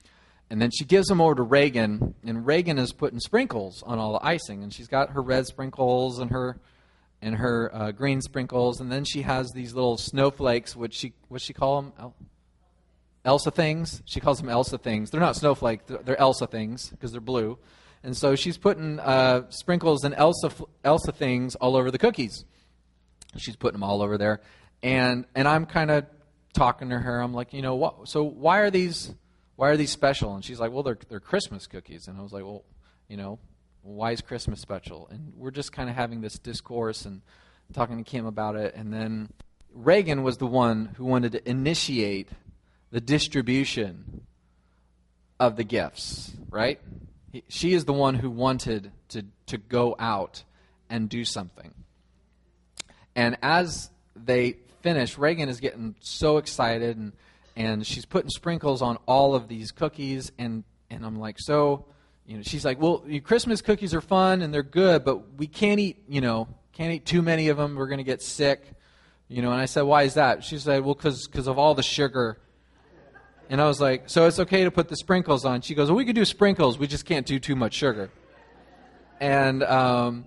and 0.50 0.62
then 0.62 0.70
she 0.70 0.84
gives 0.84 1.08
them 1.08 1.22
over 1.22 1.36
to 1.36 1.44
Reagan. 1.44 2.14
And 2.26 2.46
Reagan 2.46 2.78
is 2.78 2.92
putting 2.92 3.22
sprinkles 3.22 3.82
on 3.86 4.00
all 4.00 4.14
the 4.14 4.26
icing. 4.26 4.64
And 4.64 4.74
she's 4.74 4.90
got 4.90 5.12
her 5.12 5.22
red 5.22 5.48
sprinkles 5.48 6.20
and 6.20 6.32
her, 6.32 6.60
and 7.22 7.36
her 7.36 7.74
uh, 7.74 7.92
green 7.92 8.22
sprinkles. 8.22 8.80
And 8.80 8.92
then 8.92 9.04
she 9.04 9.22
has 9.24 9.52
these 9.52 9.74
little 9.74 9.98
snowflakes, 9.98 10.76
which 10.76 10.94
she, 10.94 11.14
what 11.28 11.42
she 11.42 11.54
call 11.54 11.82
them? 11.82 11.94
El- 12.00 12.16
Elsa 13.26 13.52
things. 13.52 14.02
She 14.06 14.20
calls 14.20 14.40
them 14.40 14.50
Elsa 14.50 14.78
things. 14.78 15.12
They're 15.12 15.20
not 15.20 15.36
snowflake, 15.36 15.86
they're 15.86 16.20
Elsa 16.20 16.48
things 16.48 16.90
because 16.90 17.12
they're 17.12 17.22
blue. 17.22 17.58
And 18.02 18.16
so 18.16 18.36
she's 18.36 18.58
putting 18.58 18.98
uh, 19.00 19.50
sprinkles 19.50 20.06
and 20.06 20.16
Elsa, 20.16 20.52
Elsa 20.86 21.12
things 21.12 21.56
all 21.56 21.76
over 21.76 21.92
the 21.92 21.98
cookies. 21.98 22.46
She's 23.38 23.58
putting 23.58 23.74
them 23.74 23.84
all 23.84 24.02
over 24.02 24.18
there 24.18 24.42
and 24.82 25.26
and 25.36 25.48
I'm 25.48 25.66
kind 25.66 25.92
of 25.92 26.06
talking 26.54 26.90
to 26.90 27.00
her. 27.00 27.20
I'm 27.20 27.34
like, 27.34 27.54
you 27.54 27.62
know, 27.62 27.76
what? 27.76 28.08
So 28.08 28.24
why 28.24 28.60
are 28.60 28.72
these 28.72 29.14
why 29.56 29.70
are 29.70 29.78
these 29.78 29.92
special? 29.92 30.36
And 30.36 30.44
she's 30.44 30.60
like, 30.60 30.72
well, 30.72 30.84
they're 30.84 30.98
they're 31.10 31.20
Christmas 31.20 31.68
cookies. 31.68 32.08
And 32.08 32.18
I 32.18 32.22
was 32.22 32.32
like, 32.32 32.44
well, 32.44 32.64
you 33.08 33.18
know, 33.18 33.40
why 33.82 34.12
is 34.12 34.22
Christmas 34.22 34.60
special? 34.60 35.08
And 35.10 35.34
we're 35.36 35.52
just 35.52 35.72
kind 35.72 35.90
of 35.90 35.96
having 35.96 36.22
this 36.22 36.38
discourse 36.38 37.06
and 37.06 37.22
talking 37.74 37.98
to 37.98 38.04
Kim 38.04 38.26
about 38.26 38.56
it. 38.56 38.76
And 38.76 38.94
then 38.94 39.30
Reagan 39.74 40.24
was 40.24 40.38
the 40.38 40.48
one 40.48 40.94
who 40.98 41.06
wanted 41.06 41.34
to 41.34 41.50
initiate 41.50 42.30
the 42.92 43.02
distribution 43.02 44.22
of 45.40 45.56
the 45.56 45.64
gifts, 45.64 46.32
right? 46.50 46.80
He, 47.32 47.44
she 47.48 47.74
is 47.74 47.86
the 47.86 47.94
one 47.94 48.16
who 48.16 48.30
wanted 48.30 48.92
to 49.10 49.26
to 49.48 49.58
go 49.58 49.96
out 49.98 50.44
and 50.90 51.08
do 51.10 51.24
something. 51.24 51.74
And 53.16 53.38
as 53.42 53.90
they 54.16 54.58
finish, 54.82 55.18
Reagan 55.18 55.50
is 55.50 55.60
getting 55.60 55.96
so 56.00 56.38
excited 56.38 56.98
and 56.98 57.14
and 57.56 57.86
she's 57.86 58.06
putting 58.06 58.30
sprinkles 58.30 58.82
on 58.82 58.98
all 59.06 59.36
of 59.36 59.48
these 59.48 59.72
cookies 59.72 60.32
and 60.38 60.64
and 60.90 61.06
I'm 61.06 61.20
like, 61.20 61.38
so 61.40 61.86
you 62.30 62.38
know, 62.38 62.44
she's 62.44 62.64
like, 62.64 62.80
well, 62.80 63.04
Christmas 63.24 63.60
cookies 63.60 63.96
are 63.96 64.02
fun 64.02 64.44
and 64.44 64.54
they're 64.54 64.62
good, 64.62 65.04
but 65.04 65.34
we 65.40 65.48
can't 65.48 65.80
eat, 65.80 66.04
you 66.08 66.22
know, 66.22 66.48
can't 66.74 66.94
eat 66.94 67.04
too 67.04 67.24
many 67.24 67.48
of 67.48 67.58
them. 67.58 67.76
We're 67.76 67.88
going 67.88 67.98
to 67.98 68.04
get 68.04 68.22
sick, 68.22 68.64
you 69.28 69.42
know. 69.42 69.52
And 69.52 69.60
I 69.60 69.66
said, 69.66 69.82
why 69.82 70.04
is 70.04 70.14
that? 70.14 70.44
She 70.44 70.60
said, 70.60 70.86
well, 70.86 70.94
because 70.94 71.28
because 71.28 71.48
of 71.48 71.58
all 71.58 71.74
the 71.74 71.82
sugar. 71.82 72.38
And 73.50 73.60
I 73.60 73.66
was 73.66 73.82
like, 73.82 74.12
so 74.12 74.28
it's 74.28 74.38
okay 74.38 74.64
to 74.64 74.70
put 74.70 74.90
the 74.90 74.96
sprinkles 74.96 75.44
on. 75.44 75.62
She 75.62 75.74
goes, 75.74 75.90
well, 75.90 75.98
we 75.98 76.06
could 76.06 76.14
do 76.14 76.24
sprinkles. 76.24 76.78
We 76.78 76.86
just 76.86 77.04
can't 77.04 77.26
do 77.26 77.40
too 77.40 77.56
much 77.56 77.74
sugar. 77.74 78.12
And 79.20 79.64
um, 79.64 80.26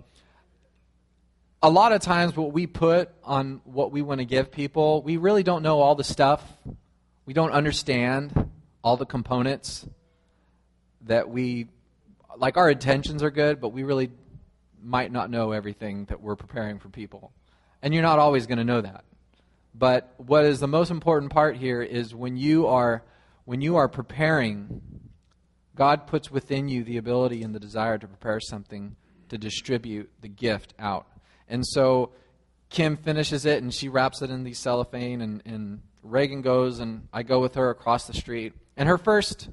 a 1.61 1.69
lot 1.69 1.93
of 1.93 2.01
times 2.01 2.35
what 2.35 2.51
we 2.51 2.67
put 2.67 3.11
on 3.23 3.61
what 3.63 3.93
we 3.93 4.01
want 4.01 4.19
to 4.19 4.25
give 4.25 4.51
people, 4.51 5.03
we 5.03 5.15
really 5.15 5.43
don't 5.43 5.63
know 5.63 5.79
all 5.79 5.95
the 5.95 6.03
stuff. 6.03 6.43
We 7.25 7.33
don't 7.33 7.51
understand 7.51 8.49
all 8.83 8.97
the 8.97 9.05
components 9.05 9.87
that 11.05 11.29
we 11.29 11.67
like 12.37 12.57
our 12.57 12.69
intentions 12.69 13.23
are 13.23 13.31
good, 13.31 13.59
but 13.61 13.69
we 13.69 13.83
really 13.83 14.11
might 14.81 15.11
not 15.11 15.29
know 15.29 15.51
everything 15.51 16.05
that 16.05 16.21
we're 16.21 16.35
preparing 16.35 16.79
for 16.79 16.89
people. 16.89 17.31
And 17.81 17.93
you're 17.93 18.03
not 18.03 18.19
always 18.19 18.47
going 18.47 18.57
to 18.57 18.63
know 18.63 18.81
that. 18.81 19.03
But 19.75 20.13
what 20.17 20.45
is 20.45 20.59
the 20.59 20.67
most 20.67 20.91
important 20.91 21.31
part 21.31 21.57
here 21.57 21.81
is 21.81 22.13
when 22.13 22.37
you 22.37 22.67
are 22.67 23.03
when 23.45 23.59
you 23.59 23.75
are 23.75 23.89
preparing, 23.89 24.81
God 25.75 26.07
puts 26.07 26.31
within 26.31 26.69
you 26.69 26.83
the 26.83 26.97
ability 26.97 27.43
and 27.43 27.53
the 27.53 27.59
desire 27.59 27.97
to 27.97 28.07
prepare 28.07 28.39
something 28.39 28.95
to 29.29 29.37
distribute 29.37 30.09
the 30.21 30.29
gift 30.29 30.73
out. 30.79 31.07
And 31.49 31.65
so 31.65 32.11
Kim 32.69 32.95
finishes 32.95 33.45
it 33.45 33.61
and 33.61 33.73
she 33.73 33.89
wraps 33.89 34.21
it 34.21 34.29
in 34.29 34.43
the 34.43 34.53
cellophane, 34.53 35.21
and, 35.21 35.41
and 35.45 35.81
Reagan 36.03 36.41
goes, 36.41 36.79
and 36.79 37.07
I 37.11 37.23
go 37.23 37.39
with 37.39 37.55
her 37.55 37.69
across 37.69 38.07
the 38.07 38.13
street. 38.13 38.53
And 38.77 38.87
her 38.87 38.97
first, 38.97 39.49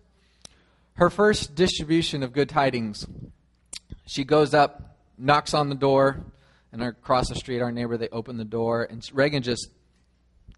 her 1.00 1.08
first 1.08 1.54
distribution 1.54 2.22
of 2.22 2.34
good 2.34 2.50
tidings, 2.50 3.06
she 4.06 4.22
goes 4.22 4.52
up, 4.52 4.98
knocks 5.16 5.54
on 5.54 5.70
the 5.70 5.74
door, 5.74 6.22
and 6.72 6.82
across 6.82 7.30
the 7.30 7.34
street, 7.34 7.62
our 7.62 7.72
neighbor, 7.72 7.96
they 7.96 8.10
open 8.10 8.36
the 8.36 8.44
door, 8.44 8.84
and 8.84 9.02
Reagan 9.14 9.42
just 9.42 9.70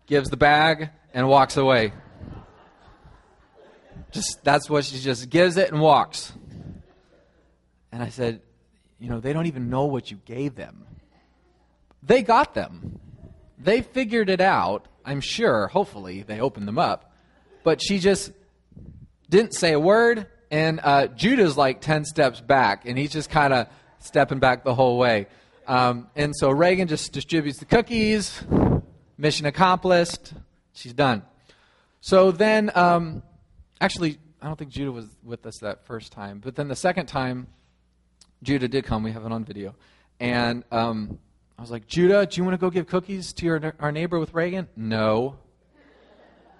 gives 0.08 0.30
the 0.30 0.36
bag 0.36 0.90
and 1.14 1.28
walks 1.28 1.56
away. 1.56 1.92
Just 4.10 4.42
that's 4.42 4.68
what 4.68 4.84
she 4.84 4.98
just 4.98 5.30
gives 5.30 5.56
it 5.56 5.70
and 5.70 5.80
walks. 5.80 6.32
And 7.92 8.02
I 8.02 8.08
said, 8.08 8.42
you 8.98 9.08
know, 9.08 9.20
they 9.20 9.32
don't 9.32 9.46
even 9.46 9.70
know 9.70 9.84
what 9.84 10.10
you 10.10 10.18
gave 10.24 10.56
them. 10.56 10.84
They 12.02 12.22
got 12.22 12.52
them. 12.52 12.98
They 13.58 13.80
figured 13.80 14.28
it 14.28 14.40
out, 14.40 14.88
I'm 15.04 15.20
sure. 15.20 15.68
Hopefully, 15.68 16.22
they 16.22 16.40
opened 16.40 16.66
them 16.66 16.78
up. 16.78 17.12
But 17.62 17.80
she 17.80 18.00
just 18.00 18.32
didn't 19.30 19.54
say 19.54 19.72
a 19.72 19.80
word, 19.80 20.26
and 20.52 20.80
uh, 20.84 21.06
Judah's 21.06 21.56
like 21.56 21.80
10 21.80 22.04
steps 22.04 22.40
back, 22.40 22.86
and 22.86 22.98
he's 22.98 23.10
just 23.10 23.30
kind 23.30 23.54
of 23.54 23.68
stepping 24.00 24.38
back 24.38 24.64
the 24.64 24.74
whole 24.74 24.98
way. 24.98 25.26
Um, 25.66 26.08
and 26.14 26.36
so 26.36 26.50
Reagan 26.50 26.88
just 26.88 27.12
distributes 27.12 27.58
the 27.58 27.64
cookies. 27.64 28.44
Mission 29.16 29.46
accomplished. 29.46 30.34
She's 30.74 30.92
done. 30.92 31.22
So 32.02 32.32
then, 32.32 32.70
um, 32.74 33.22
actually, 33.80 34.18
I 34.42 34.46
don't 34.46 34.58
think 34.58 34.70
Judah 34.70 34.92
was 34.92 35.06
with 35.24 35.46
us 35.46 35.58
that 35.62 35.86
first 35.86 36.12
time, 36.12 36.40
but 36.44 36.54
then 36.54 36.68
the 36.68 36.76
second 36.76 37.06
time, 37.06 37.46
Judah 38.42 38.68
did 38.68 38.84
come. 38.84 39.02
We 39.02 39.12
have 39.12 39.24
it 39.24 39.32
on 39.32 39.44
video. 39.44 39.74
And 40.20 40.64
um, 40.70 41.18
I 41.56 41.62
was 41.62 41.70
like, 41.70 41.86
Judah, 41.86 42.26
do 42.26 42.38
you 42.38 42.44
want 42.44 42.54
to 42.54 42.58
go 42.58 42.68
give 42.68 42.86
cookies 42.86 43.32
to 43.34 43.46
your, 43.46 43.74
our 43.80 43.90
neighbor 43.90 44.18
with 44.18 44.34
Reagan? 44.34 44.68
No. 44.76 45.38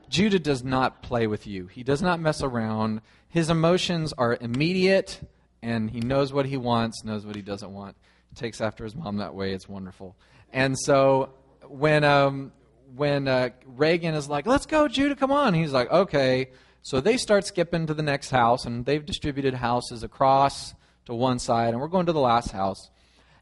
Judah 0.09 0.39
does 0.39 0.63
not 0.63 1.03
play 1.03 1.27
with 1.27 1.47
you. 1.47 1.67
He 1.67 1.83
does 1.83 2.01
not 2.01 2.21
mess 2.21 2.43
around. 2.43 3.01
His 3.33 3.49
emotions 3.49 4.13
are 4.19 4.37
immediate, 4.39 5.19
and 5.63 5.91
he 5.91 6.01
knows 6.01 6.35
what 6.35 6.45
he 6.45 6.59
wants, 6.59 7.03
knows 7.03 7.25
what 7.25 7.35
he 7.35 7.41
doesn't 7.41 7.73
want. 7.73 7.97
Takes 8.35 8.61
after 8.61 8.85
his 8.85 8.95
mom 8.95 9.17
that 9.17 9.35
way. 9.35 9.55
It's 9.55 9.67
wonderful. 9.67 10.17
And 10.53 10.79
so 10.79 11.31
when 11.67 12.05
um, 12.05 12.53
when 12.95 13.27
uh, 13.29 13.49
Reagan 13.65 14.15
is 14.15 14.29
like, 14.29 14.47
"Let's 14.47 14.67
go, 14.67 14.87
Judah, 14.87 15.17
come 15.17 15.33
on," 15.33 15.55
he's 15.55 15.73
like, 15.73 15.91
"Okay." 15.91 16.51
So 16.83 17.01
they 17.01 17.17
start 17.17 17.47
skipping 17.47 17.87
to 17.87 17.95
the 17.95 18.03
next 18.03 18.29
house, 18.29 18.67
and 18.67 18.85
they've 18.85 19.05
distributed 19.05 19.55
houses 19.55 20.03
across 20.03 20.75
to 21.07 21.15
one 21.15 21.39
side, 21.39 21.71
and 21.71 21.81
we're 21.81 21.89
going 21.89 22.07
to 22.07 22.13
the 22.13 22.21
last 22.21 22.51
house. 22.51 22.91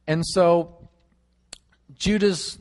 And 0.07 0.25
so 0.25 0.89
Judah's 1.95 2.61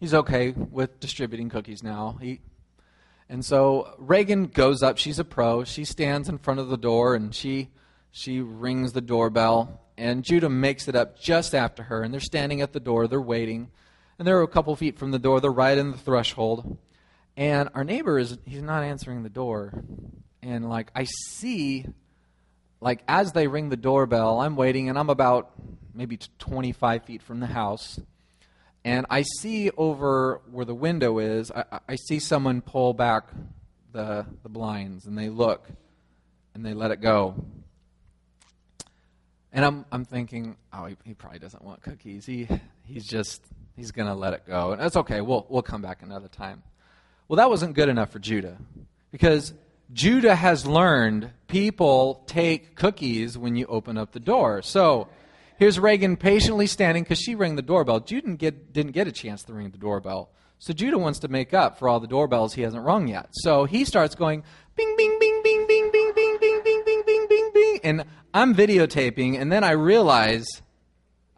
he's 0.00 0.12
okay 0.12 0.50
with 0.50 1.00
distributing 1.00 1.48
cookies 1.48 1.82
now. 1.82 2.18
He 2.20 2.42
and 3.28 3.44
so 3.44 3.94
Reagan 3.98 4.46
goes 4.46 4.82
up. 4.82 4.98
She's 4.98 5.18
a 5.18 5.24
pro. 5.24 5.64
She 5.64 5.84
stands 5.84 6.28
in 6.28 6.38
front 6.38 6.60
of 6.60 6.68
the 6.68 6.76
door 6.76 7.14
and 7.14 7.34
she 7.34 7.70
she 8.10 8.40
rings 8.40 8.92
the 8.92 9.00
doorbell. 9.00 9.80
And 9.98 10.24
Judah 10.24 10.50
makes 10.50 10.88
it 10.88 10.94
up 10.94 11.18
just 11.18 11.54
after 11.54 11.84
her. 11.84 12.02
And 12.02 12.12
they're 12.12 12.20
standing 12.20 12.60
at 12.60 12.72
the 12.72 12.80
door. 12.80 13.08
They're 13.08 13.20
waiting. 13.20 13.70
And 14.18 14.26
they're 14.26 14.42
a 14.42 14.48
couple 14.48 14.76
feet 14.76 14.98
from 14.98 15.10
the 15.10 15.18
door. 15.18 15.40
They're 15.40 15.50
right 15.50 15.76
in 15.76 15.90
the 15.90 15.98
threshold. 15.98 16.78
And 17.36 17.68
our 17.74 17.84
neighbor 17.84 18.18
is 18.18 18.38
he's 18.44 18.62
not 18.62 18.82
answering 18.82 19.22
the 19.22 19.28
door. 19.28 19.72
And 20.42 20.68
like 20.68 20.90
I 20.94 21.04
see 21.04 21.86
like 22.80 23.02
as 23.08 23.32
they 23.32 23.48
ring 23.48 23.68
the 23.68 23.76
doorbell, 23.76 24.40
I'm 24.40 24.56
waiting 24.56 24.88
and 24.88 24.98
I'm 24.98 25.10
about 25.10 25.50
maybe 25.92 26.18
25 26.38 27.04
feet 27.04 27.22
from 27.22 27.40
the 27.40 27.46
house. 27.46 27.98
And 28.86 29.04
I 29.10 29.22
see 29.22 29.72
over 29.76 30.40
where 30.48 30.64
the 30.64 30.72
window 30.72 31.18
is, 31.18 31.50
I, 31.50 31.80
I 31.88 31.96
see 31.96 32.20
someone 32.20 32.60
pull 32.60 32.94
back 32.94 33.30
the, 33.90 34.24
the 34.44 34.48
blinds 34.48 35.06
and 35.06 35.18
they 35.18 35.28
look 35.28 35.68
and 36.54 36.64
they 36.64 36.72
let 36.72 36.92
it 36.92 37.00
go. 37.00 37.34
And 39.52 39.64
I'm, 39.64 39.86
I'm 39.90 40.04
thinking, 40.04 40.56
oh, 40.72 40.84
he, 40.84 40.96
he 41.04 41.14
probably 41.14 41.40
doesn't 41.40 41.64
want 41.64 41.82
cookies. 41.82 42.26
He, 42.26 42.46
he's 42.84 43.04
just, 43.04 43.42
he's 43.74 43.90
going 43.90 44.06
to 44.06 44.14
let 44.14 44.34
it 44.34 44.46
go. 44.46 44.70
And 44.70 44.80
that's 44.80 44.94
okay. 44.94 45.20
We'll, 45.20 45.46
we'll 45.48 45.62
come 45.62 45.82
back 45.82 46.02
another 46.02 46.28
time. 46.28 46.62
Well, 47.26 47.38
that 47.38 47.50
wasn't 47.50 47.74
good 47.74 47.88
enough 47.88 48.12
for 48.12 48.20
Judah 48.20 48.56
because 49.10 49.52
Judah 49.92 50.36
has 50.36 50.64
learned 50.64 51.32
people 51.48 52.22
take 52.28 52.76
cookies 52.76 53.36
when 53.36 53.56
you 53.56 53.66
open 53.66 53.98
up 53.98 54.12
the 54.12 54.20
door. 54.20 54.62
So 54.62 55.08
Here's 55.58 55.78
Reagan 55.80 56.16
patiently 56.16 56.66
standing 56.66 57.02
because 57.02 57.18
she 57.18 57.34
rang 57.34 57.56
the 57.56 57.62
doorbell. 57.62 58.00
Judah 58.00 58.26
didn't 58.26 58.36
get, 58.36 58.72
didn't 58.72 58.92
get 58.92 59.06
a 59.06 59.12
chance 59.12 59.42
to 59.44 59.54
ring 59.54 59.70
the 59.70 59.78
doorbell. 59.78 60.30
So 60.58 60.72
Judah 60.72 60.98
wants 60.98 61.18
to 61.20 61.28
make 61.28 61.54
up 61.54 61.78
for 61.78 61.88
all 61.88 62.00
the 62.00 62.06
doorbells 62.06 62.54
he 62.54 62.62
hasn't 62.62 62.84
rung 62.84 63.08
yet. 63.08 63.28
So 63.32 63.64
he 63.64 63.84
starts 63.84 64.14
going 64.14 64.42
bing, 64.74 64.94
bing, 64.96 65.16
bing, 65.20 65.40
bing, 65.42 65.66
bing, 65.66 65.90
bing, 65.92 66.12
bing, 66.14 66.38
bing, 66.38 66.60
bing, 66.64 66.82
bing, 66.84 67.02
bing, 67.06 67.26
bing, 67.28 67.50
bing. 67.54 67.80
And 67.84 68.04
I'm 68.34 68.54
videotaping, 68.54 69.40
and 69.40 69.50
then 69.50 69.64
I 69.64 69.72
realize, 69.72 70.46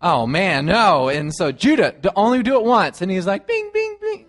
oh 0.03 0.27
man, 0.27 0.67
no. 0.67 1.09
And 1.09 1.35
so 1.35 1.53
Judah, 1.53 1.95
only 2.17 2.43
do 2.43 2.57
it 2.57 2.65
once. 2.65 3.03
And 3.03 3.11
he's 3.11 3.27
like, 3.27 3.47
bing, 3.47 3.71
bing, 3.73 3.97
bing. 4.01 4.27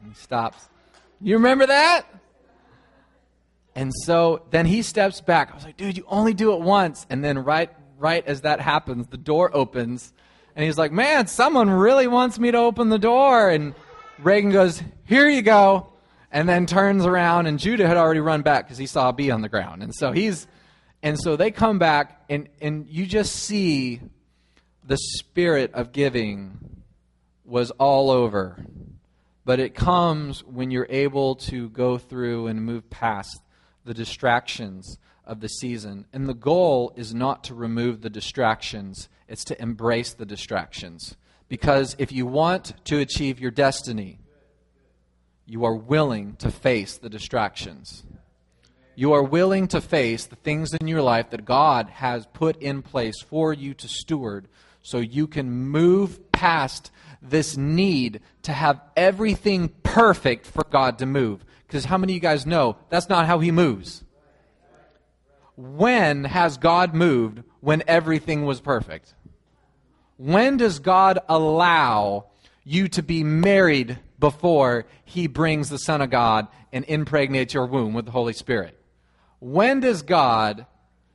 And 0.00 0.12
he 0.12 0.14
stops. 0.14 0.68
You 1.20 1.36
remember 1.36 1.66
that? 1.66 2.06
And 3.74 3.92
so 4.04 4.42
then 4.50 4.66
he 4.66 4.82
steps 4.82 5.20
back. 5.20 5.50
I 5.50 5.54
was 5.54 5.64
like, 5.64 5.76
dude, 5.76 5.96
you 5.96 6.04
only 6.06 6.32
do 6.34 6.52
it 6.52 6.60
once. 6.60 7.06
And 7.10 7.24
then 7.24 7.38
right 7.38 7.70
right 8.04 8.26
as 8.26 8.42
that 8.42 8.60
happens, 8.60 9.06
the 9.06 9.16
door 9.16 9.50
opens, 9.56 10.12
and 10.54 10.62
he's 10.62 10.76
like, 10.76 10.92
Man, 10.92 11.26
someone 11.26 11.70
really 11.70 12.06
wants 12.06 12.38
me 12.38 12.50
to 12.50 12.58
open 12.58 12.90
the 12.90 12.98
door. 12.98 13.48
And 13.48 13.74
Reagan 14.18 14.50
goes, 14.50 14.82
Here 15.04 15.26
you 15.28 15.40
go. 15.40 15.88
And 16.30 16.46
then 16.46 16.66
turns 16.66 17.06
around, 17.06 17.46
and 17.46 17.58
Judah 17.58 17.86
had 17.86 17.96
already 17.96 18.20
run 18.20 18.42
back 18.42 18.66
because 18.66 18.76
he 18.76 18.86
saw 18.86 19.08
a 19.08 19.12
bee 19.12 19.30
on 19.30 19.40
the 19.40 19.48
ground. 19.48 19.82
And 19.82 19.94
so 19.94 20.12
he's, 20.12 20.46
and 21.02 21.18
so 21.18 21.36
they 21.36 21.50
come 21.50 21.78
back, 21.78 22.24
and, 22.28 22.48
and 22.60 22.86
you 22.88 23.06
just 23.06 23.34
see 23.34 24.00
the 24.84 24.98
spirit 24.98 25.72
of 25.72 25.92
giving 25.92 26.82
was 27.44 27.70
all 27.72 28.10
over. 28.10 28.62
But 29.46 29.60
it 29.60 29.74
comes 29.74 30.44
when 30.44 30.70
you're 30.70 30.88
able 30.90 31.36
to 31.36 31.70
go 31.70 31.98
through 31.98 32.48
and 32.48 32.64
move 32.64 32.90
past 32.90 33.40
the 33.84 33.94
distractions 33.94 34.98
of 35.26 35.40
the 35.40 35.48
season. 35.48 36.06
And 36.12 36.28
the 36.28 36.34
goal 36.34 36.92
is 36.96 37.14
not 37.14 37.44
to 37.44 37.54
remove 37.54 38.00
the 38.00 38.10
distractions, 38.10 39.08
it's 39.28 39.44
to 39.44 39.60
embrace 39.60 40.12
the 40.12 40.26
distractions. 40.26 41.16
Because 41.48 41.94
if 41.98 42.12
you 42.12 42.26
want 42.26 42.74
to 42.86 42.98
achieve 42.98 43.40
your 43.40 43.50
destiny, 43.50 44.18
you 45.46 45.64
are 45.64 45.74
willing 45.74 46.36
to 46.36 46.50
face 46.50 46.96
the 46.96 47.10
distractions. 47.10 48.04
You 48.96 49.12
are 49.12 49.22
willing 49.22 49.68
to 49.68 49.80
face 49.80 50.26
the 50.26 50.36
things 50.36 50.72
in 50.72 50.86
your 50.86 51.02
life 51.02 51.30
that 51.30 51.44
God 51.44 51.88
has 51.90 52.26
put 52.26 52.56
in 52.62 52.82
place 52.82 53.20
for 53.20 53.52
you 53.52 53.74
to 53.74 53.88
steward 53.88 54.48
so 54.82 54.98
you 54.98 55.26
can 55.26 55.50
move 55.50 56.30
past 56.32 56.90
this 57.20 57.56
need 57.56 58.20
to 58.42 58.52
have 58.52 58.80
everything 58.96 59.68
perfect 59.82 60.46
for 60.46 60.64
God 60.70 60.98
to 60.98 61.06
move. 61.06 61.44
Because 61.66 61.86
how 61.86 61.98
many 61.98 62.12
of 62.12 62.14
you 62.14 62.20
guys 62.20 62.46
know 62.46 62.76
that's 62.90 63.08
not 63.08 63.26
how 63.26 63.40
He 63.40 63.50
moves? 63.50 64.04
When 65.56 66.24
has 66.24 66.56
God 66.56 66.94
moved 66.94 67.42
when 67.60 67.82
everything 67.86 68.44
was 68.44 68.60
perfect? 68.60 69.14
When 70.16 70.56
does 70.56 70.78
God 70.78 71.18
allow 71.28 72.26
you 72.64 72.88
to 72.88 73.02
be 73.02 73.24
married 73.24 73.98
before 74.18 74.86
he 75.04 75.26
brings 75.26 75.68
the 75.68 75.78
Son 75.78 76.00
of 76.00 76.10
God 76.10 76.48
and 76.72 76.84
impregnates 76.86 77.54
your 77.54 77.66
womb 77.66 77.94
with 77.94 78.06
the 78.06 78.10
Holy 78.10 78.32
Spirit? 78.32 78.78
When 79.40 79.80
does 79.80 80.02
God 80.02 80.66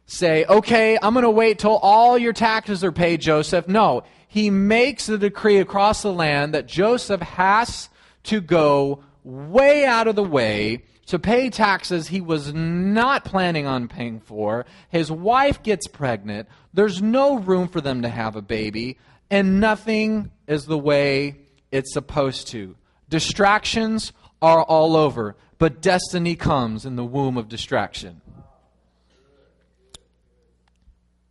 say, 0.06 0.45
okay, 0.45 0.97
I'm 1.02 1.13
going 1.13 1.23
to 1.23 1.30
wait 1.30 1.60
till 1.60 1.78
all 1.78 2.17
your 2.17 2.34
taxes 2.34 2.84
are 2.84 2.91
paid, 2.91 3.21
Joseph? 3.21 3.67
No. 3.67 4.04
He 4.28 4.49
makes 4.49 5.08
the 5.08 5.17
decree 5.17 5.58
across 5.58 6.04
the 6.04 6.13
land 6.13 6.54
that 6.54 6.67
Joseph 6.67 7.21
has 7.21 7.89
to 8.23 8.41
go 8.41 9.03
way 9.23 9.86
out 9.86 10.08
of 10.08 10.15
the 10.15 10.23
way 10.23 10.84
to 11.10 11.17
pay 11.17 11.49
taxes 11.49 12.08
he 12.08 12.21
was 12.21 12.53
not 12.53 13.25
planning 13.25 13.65
on 13.65 13.88
paying 13.88 14.19
for. 14.19 14.65
His 14.89 15.12
wife 15.12 15.63
gets 15.63 15.88
pregnant. 15.88 16.47
There's 16.71 17.01
no 17.01 17.39
room 17.39 17.67
for 17.67 17.82
them 17.82 18.03
to 18.03 18.10
have 18.10 18.36
a 18.36 18.43
baby, 18.43 18.99
and 19.32 19.60
nothing 19.60 20.32
is 20.47 20.65
the 20.65 20.77
way 20.77 21.39
it's 21.71 21.93
supposed 21.93 22.49
to. 22.49 22.75
Distractions 23.10 24.13
are 24.39 24.62
all 24.62 24.95
over, 24.95 25.36
but 25.58 25.82
destiny 25.82 26.36
comes 26.36 26.86
in 26.86 26.95
the 26.95 27.03
womb 27.03 27.38
of 27.38 27.49
distraction. 27.49 28.21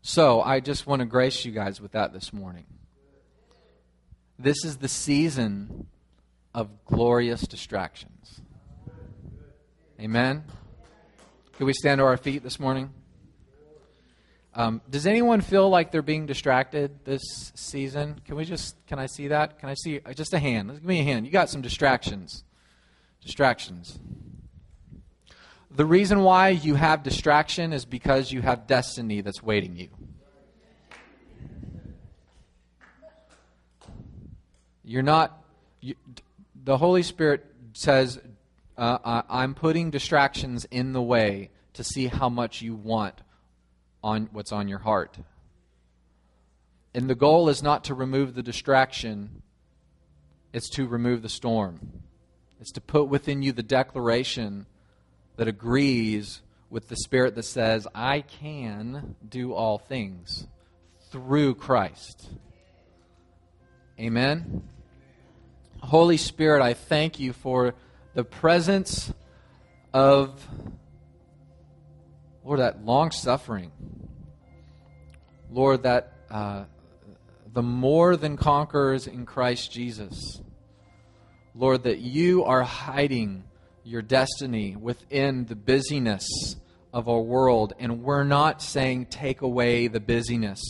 So, 0.03 0.41
I 0.41 0.59
just 0.59 0.89
want 0.89 1.01
to 1.01 1.07
grace 1.07 1.45
you 1.45 1.53
guys 1.53 1.81
with 1.81 1.93
that 1.93 2.13
this 2.13 2.33
morning. 2.33 2.65
This 4.39 4.65
is 4.65 4.79
the 4.79 4.89
season 4.89 5.87
of 6.55 6.85
glorious 6.85 7.43
distractions. 7.43 8.41
Amen. 10.01 10.45
Can 11.57 11.67
we 11.67 11.73
stand 11.73 11.99
to 11.99 12.05
our 12.05 12.17
feet 12.17 12.43
this 12.43 12.61
morning? 12.61 12.91
Um, 14.55 14.81
does 14.91 15.07
anyone 15.07 15.41
feel 15.41 15.69
like 15.69 15.93
they're 15.93 16.03
being 16.03 16.27
distracted 16.27 17.05
this 17.05 17.23
season? 17.55 18.21
Can 18.25 18.37
we 18.37 18.45
just, 18.45 18.75
can 18.87 18.99
I 18.99 19.07
see 19.07 19.29
that? 19.29 19.59
Can 19.59 19.69
I 19.69 19.75
see 19.75 20.01
uh, 20.05 20.13
just 20.13 20.33
a 20.33 20.39
hand? 20.39 20.73
Give 20.73 20.85
me 20.85 21.01
a 21.01 21.05
hand. 21.05 21.27
You 21.27 21.33
got 21.33 21.51
some 21.51 21.63
distractions. 21.63 22.45
Distractions. 23.23 23.99
The 25.71 25.85
reason 25.85 26.23
why 26.23 26.49
you 26.49 26.75
have 26.75 27.03
distraction 27.03 27.73
is 27.73 27.85
because 27.85 28.33
you 28.33 28.41
have 28.43 28.67
destiny 28.67 29.21
that's 29.21 29.43
waiting 29.43 29.77
you. 29.77 29.89
You're 34.83 35.03
not, 35.03 35.45
you, 35.81 35.95
the 36.69 36.77
Holy 36.77 37.03
Spirit 37.03 37.47
says, 37.73 38.21
uh, 38.77 39.23
I'm 39.31 39.55
putting 39.55 39.91
distractions 39.91 40.67
in 40.71 40.93
the 40.93 41.01
way 41.01 41.49
to 41.73 41.83
see 41.83 42.09
how 42.09 42.29
much 42.29 42.61
you 42.61 42.75
want 42.75 43.23
on 44.05 44.29
what's 44.33 44.53
on 44.53 44.69
your 44.69 44.81
heart. 44.81 45.17
And 46.93 47.09
the 47.09 47.15
goal 47.15 47.49
is 47.49 47.63
not 47.63 47.85
to 47.85 47.95
remove 47.95 48.35
the 48.35 48.43
distraction, 48.43 49.41
it's 50.53 50.69
to 50.73 50.87
remove 50.87 51.23
the 51.23 51.31
storm. 51.31 52.03
It's 52.61 52.73
to 52.73 52.83
put 52.83 53.05
within 53.05 53.41
you 53.41 53.53
the 53.53 53.63
declaration 53.63 54.67
that 55.37 55.49
agrees 55.49 56.43
with 56.69 56.91
the 56.91 56.97
Spirit 56.97 57.35
that 57.37 57.45
says, 57.45 57.89
I 57.95 58.21
can 58.21 59.17
do 59.27 59.55
all 59.55 59.79
things 59.79 60.47
through 61.11 61.55
Christ. 61.55 62.29
Amen. 63.99 64.69
Holy 65.81 66.17
Spirit, 66.17 66.63
I 66.63 66.75
thank 66.75 67.19
you 67.19 67.33
for 67.33 67.75
the 68.15 68.25
presence 68.25 69.13
of, 69.95 70.47
Lord, 72.45 72.61
that 72.61 72.85
long 72.85 73.11
suffering. 73.11 73.73
Lord, 75.51 75.85
that 75.85 76.13
uh, 76.31 76.65
the 77.53 77.63
more 77.63 78.17
than 78.17 78.37
conquerors 78.37 79.07
in 79.07 79.25
Christ 79.25 79.73
Jesus. 79.73 80.41
Lord, 81.55 81.85
that 81.85 81.99
you 81.99 82.45
are 82.45 82.63
hiding 82.63 83.45
your 83.83 84.03
destiny 84.03 84.77
within 84.77 85.47
the 85.47 85.57
busyness 85.57 86.57
of 86.93 87.09
our 87.09 87.21
world. 87.21 87.73
And 87.79 88.03
we're 88.03 88.25
not 88.25 88.63
saying 88.63 89.07
take 89.07 89.41
away 89.41 89.89
the 89.89 90.01
busyness. 90.01 90.61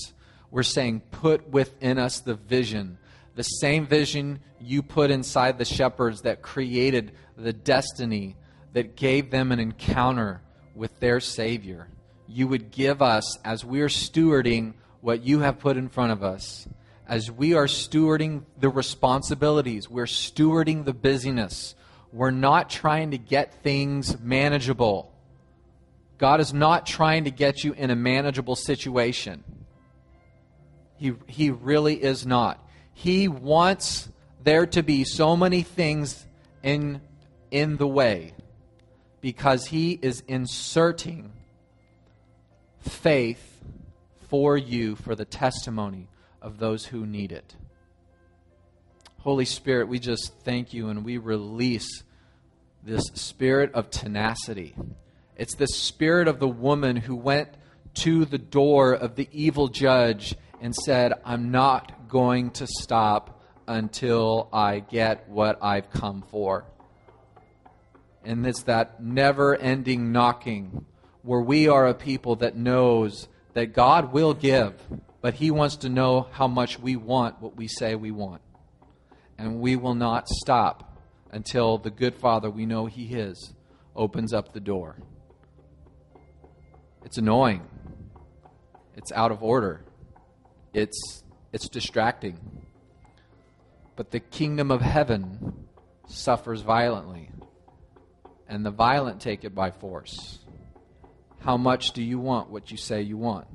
We're 0.50 0.62
saying 0.62 1.00
put 1.10 1.50
within 1.50 1.98
us 1.98 2.20
the 2.20 2.34
vision 2.34 2.98
the 3.38 3.44
same 3.44 3.86
vision 3.86 4.40
you 4.60 4.82
put 4.82 5.10
inside 5.10 5.58
the 5.58 5.64
shepherds 5.64 6.22
that 6.22 6.42
created 6.42 7.12
the 7.36 7.52
destiny 7.52 8.36
that 8.72 8.96
gave 8.96 9.30
them 9.30 9.52
an 9.52 9.58
encounter 9.58 10.40
with 10.74 10.98
their 11.00 11.20
Savior. 11.20 11.88
You 12.26 12.48
would 12.48 12.70
give 12.70 13.00
us, 13.02 13.38
as 13.44 13.64
we're 13.64 13.88
stewarding 13.88 14.74
what 15.00 15.22
you 15.24 15.40
have 15.40 15.58
put 15.58 15.76
in 15.76 15.88
front 15.88 16.12
of 16.12 16.22
us, 16.22 16.68
as 17.06 17.30
we 17.30 17.54
are 17.54 17.66
stewarding 17.66 18.42
the 18.58 18.68
responsibilities, 18.68 19.88
we're 19.88 20.04
stewarding 20.04 20.84
the 20.84 20.92
busyness. 20.92 21.74
We're 22.12 22.30
not 22.30 22.68
trying 22.68 23.12
to 23.12 23.18
get 23.18 23.62
things 23.62 24.18
manageable. 24.20 25.12
God 26.18 26.40
is 26.40 26.52
not 26.52 26.84
trying 26.84 27.24
to 27.24 27.30
get 27.30 27.64
you 27.64 27.72
in 27.72 27.90
a 27.90 27.96
manageable 27.96 28.56
situation. 28.56 29.44
He, 30.96 31.14
he 31.26 31.50
really 31.50 32.02
is 32.02 32.26
not. 32.26 32.62
He 32.92 33.28
wants 33.28 34.08
there 34.48 34.64
to 34.64 34.82
be 34.82 35.04
so 35.04 35.36
many 35.36 35.60
things 35.60 36.24
in, 36.62 37.02
in 37.50 37.76
the 37.76 37.86
way 37.86 38.32
because 39.20 39.66
He 39.66 39.98
is 40.00 40.22
inserting 40.26 41.34
faith 42.80 43.60
for 44.30 44.56
you 44.56 44.96
for 44.96 45.14
the 45.14 45.26
testimony 45.26 46.08
of 46.40 46.58
those 46.58 46.86
who 46.86 47.04
need 47.04 47.30
it. 47.30 47.56
Holy 49.18 49.44
Spirit, 49.44 49.86
we 49.86 49.98
just 49.98 50.32
thank 50.44 50.72
you 50.72 50.88
and 50.88 51.04
we 51.04 51.18
release 51.18 52.02
this 52.82 53.04
spirit 53.12 53.70
of 53.74 53.90
tenacity. 53.90 54.74
It's 55.36 55.56
the 55.56 55.68
spirit 55.68 56.26
of 56.26 56.38
the 56.38 56.48
woman 56.48 56.96
who 56.96 57.16
went 57.16 57.50
to 57.96 58.24
the 58.24 58.38
door 58.38 58.94
of 58.94 59.14
the 59.14 59.28
evil 59.30 59.68
judge 59.68 60.34
and 60.58 60.74
said, 60.74 61.12
I'm 61.22 61.50
not 61.50 62.08
going 62.08 62.52
to 62.52 62.66
stop 62.66 63.37
until 63.68 64.48
I 64.52 64.80
get 64.80 65.28
what 65.28 65.62
I've 65.62 65.90
come 65.90 66.24
for. 66.30 66.64
And 68.24 68.44
it's 68.46 68.64
that 68.64 69.02
never 69.02 69.54
ending 69.54 70.10
knocking 70.10 70.84
where 71.22 71.40
we 71.40 71.68
are 71.68 71.86
a 71.86 71.94
people 71.94 72.36
that 72.36 72.56
knows 72.56 73.28
that 73.52 73.74
God 73.74 74.12
will 74.12 74.34
give, 74.34 74.74
but 75.20 75.34
He 75.34 75.50
wants 75.50 75.76
to 75.76 75.88
know 75.88 76.26
how 76.32 76.48
much 76.48 76.78
we 76.78 76.96
want 76.96 77.40
what 77.40 77.56
we 77.56 77.68
say 77.68 77.94
we 77.94 78.10
want. 78.10 78.40
And 79.36 79.60
we 79.60 79.76
will 79.76 79.94
not 79.94 80.28
stop 80.28 80.98
until 81.30 81.78
the 81.78 81.90
good 81.90 82.14
Father 82.14 82.50
we 82.50 82.66
know 82.66 82.86
He 82.86 83.14
is 83.14 83.52
opens 83.94 84.32
up 84.32 84.52
the 84.52 84.60
door. 84.60 84.96
It's 87.04 87.18
annoying. 87.18 87.62
It's 88.96 89.12
out 89.12 89.30
of 89.30 89.42
order. 89.42 89.84
It's, 90.72 91.22
it's 91.52 91.68
distracting. 91.68 92.38
But 93.98 94.12
the 94.12 94.20
kingdom 94.20 94.70
of 94.70 94.80
heaven 94.80 95.66
suffers 96.06 96.60
violently, 96.60 97.32
and 98.48 98.64
the 98.64 98.70
violent 98.70 99.20
take 99.20 99.42
it 99.42 99.56
by 99.56 99.72
force. 99.72 100.38
How 101.40 101.56
much 101.56 101.90
do 101.94 102.02
you 102.04 102.20
want 102.20 102.48
what 102.48 102.70
you 102.70 102.76
say 102.76 103.02
you 103.02 103.16
want? 103.16 103.48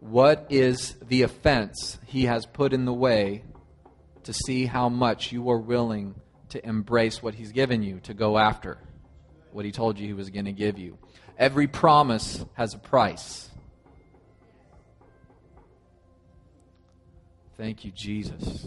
What 0.00 0.48
is 0.50 0.96
the 1.00 1.22
offense 1.22 1.98
he 2.04 2.26
has 2.26 2.44
put 2.44 2.74
in 2.74 2.84
the 2.84 2.92
way 2.92 3.44
to 4.24 4.34
see 4.34 4.66
how 4.66 4.90
much 4.90 5.32
you 5.32 5.48
are 5.48 5.58
willing 5.58 6.14
to 6.50 6.62
embrace 6.68 7.22
what 7.22 7.34
he's 7.34 7.52
given 7.52 7.82
you, 7.82 8.00
to 8.00 8.12
go 8.12 8.36
after 8.36 8.76
what 9.50 9.64
he 9.64 9.72
told 9.72 9.98
you 9.98 10.06
he 10.06 10.12
was 10.12 10.28
going 10.28 10.44
to 10.44 10.52
give 10.52 10.78
you? 10.78 10.98
Every 11.38 11.68
promise 11.68 12.44
has 12.52 12.74
a 12.74 12.78
price. 12.78 13.48
Thank 17.56 17.86
you, 17.86 17.92
Jesus. 17.92 18.66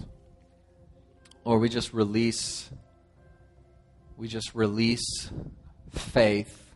Or 1.46 1.60
we 1.60 1.70
just 1.70 1.94
release 1.94 2.70
we 4.18 4.28
just 4.28 4.56
release 4.56 5.30
faith 5.92 6.72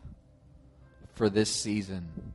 for 1.14 1.30
this 1.30 1.50
season. 1.50 2.34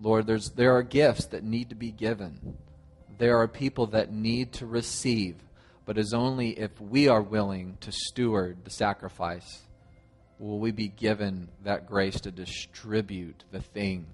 Lord, 0.00 0.26
there's, 0.26 0.50
there 0.50 0.76
are 0.76 0.82
gifts 0.82 1.26
that 1.26 1.42
need 1.42 1.70
to 1.70 1.74
be 1.74 1.90
given. 1.90 2.56
There 3.18 3.38
are 3.38 3.48
people 3.48 3.88
that 3.88 4.12
need 4.12 4.52
to 4.54 4.66
receive, 4.66 5.36
but 5.84 5.98
it's 5.98 6.12
only 6.12 6.50
if 6.50 6.80
we 6.80 7.08
are 7.08 7.22
willing 7.22 7.76
to 7.80 7.90
steward 7.90 8.58
the 8.64 8.70
sacrifice 8.70 9.62
will 10.38 10.60
we 10.60 10.70
be 10.70 10.86
given 10.86 11.48
that 11.64 11.88
grace 11.88 12.20
to 12.20 12.30
distribute 12.30 13.42
the 13.50 13.60
thing 13.60 14.06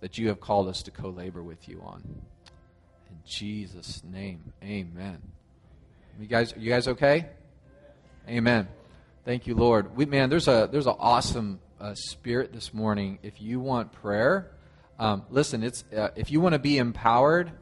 that 0.00 0.16
you 0.16 0.28
have 0.28 0.40
called 0.40 0.68
us 0.68 0.82
to 0.82 0.92
co 0.92 1.08
labor 1.08 1.42
with 1.42 1.68
you 1.68 1.80
on. 1.84 2.02
In 3.10 3.16
Jesus' 3.26 4.02
name, 4.04 4.52
amen. 4.62 5.20
You 6.20 6.26
guys, 6.26 6.54
you 6.56 6.70
guys 6.70 6.88
okay? 6.88 7.26
Amen. 8.28 8.68
Thank 9.24 9.46
you, 9.46 9.54
Lord. 9.54 9.96
We, 9.96 10.04
man, 10.06 10.30
there's 10.30 10.48
a 10.48 10.68
there's 10.70 10.86
an 10.86 10.96
awesome 10.98 11.60
uh, 11.80 11.94
spirit 11.94 12.52
this 12.52 12.74
morning. 12.74 13.18
If 13.22 13.40
you 13.40 13.60
want 13.60 13.92
prayer, 13.92 14.50
um, 14.98 15.24
listen. 15.30 15.62
It's 15.62 15.84
uh, 15.96 16.08
if 16.14 16.30
you 16.30 16.40
want 16.40 16.54
to 16.54 16.58
be 16.58 16.78
empowered, 16.78 17.52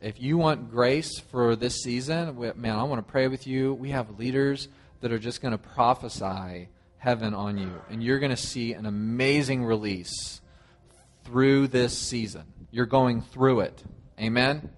if 0.00 0.20
you 0.20 0.36
want 0.36 0.70
grace 0.70 1.18
for 1.18 1.56
this 1.56 1.82
season, 1.82 2.36
we, 2.36 2.52
man, 2.54 2.78
I 2.78 2.82
want 2.82 3.06
to 3.06 3.10
pray 3.10 3.28
with 3.28 3.46
you. 3.46 3.74
We 3.74 3.90
have 3.90 4.18
leaders 4.18 4.68
that 5.00 5.12
are 5.12 5.18
just 5.18 5.40
going 5.40 5.52
to 5.52 5.58
prophesy 5.58 6.68
heaven 6.98 7.34
on 7.34 7.56
you, 7.56 7.72
and 7.88 8.02
you're 8.02 8.18
going 8.18 8.30
to 8.30 8.36
see 8.36 8.72
an 8.72 8.84
amazing 8.84 9.64
release 9.64 10.40
through 11.24 11.68
this 11.68 11.96
season. 11.96 12.44
You're 12.70 12.86
going 12.86 13.22
through 13.22 13.60
it. 13.60 13.82
Amen? 14.18 14.70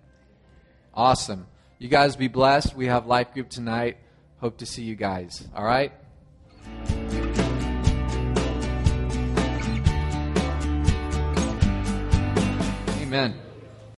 Awesome. 0.94 1.46
You 1.83 1.88
guys 1.88 2.14
be 2.14 2.29
blessed. 2.29 2.77
We 2.77 2.87
have 2.87 3.09
life 3.09 3.35
group 3.35 3.49
tonight. 3.49 3.97
Hope 4.38 4.59
to 4.59 4.66
see 4.66 4.85
you 4.85 4.95
guys. 4.95 5.45
All 5.53 5.64
right? 5.64 5.92
Amen. 13.01 13.35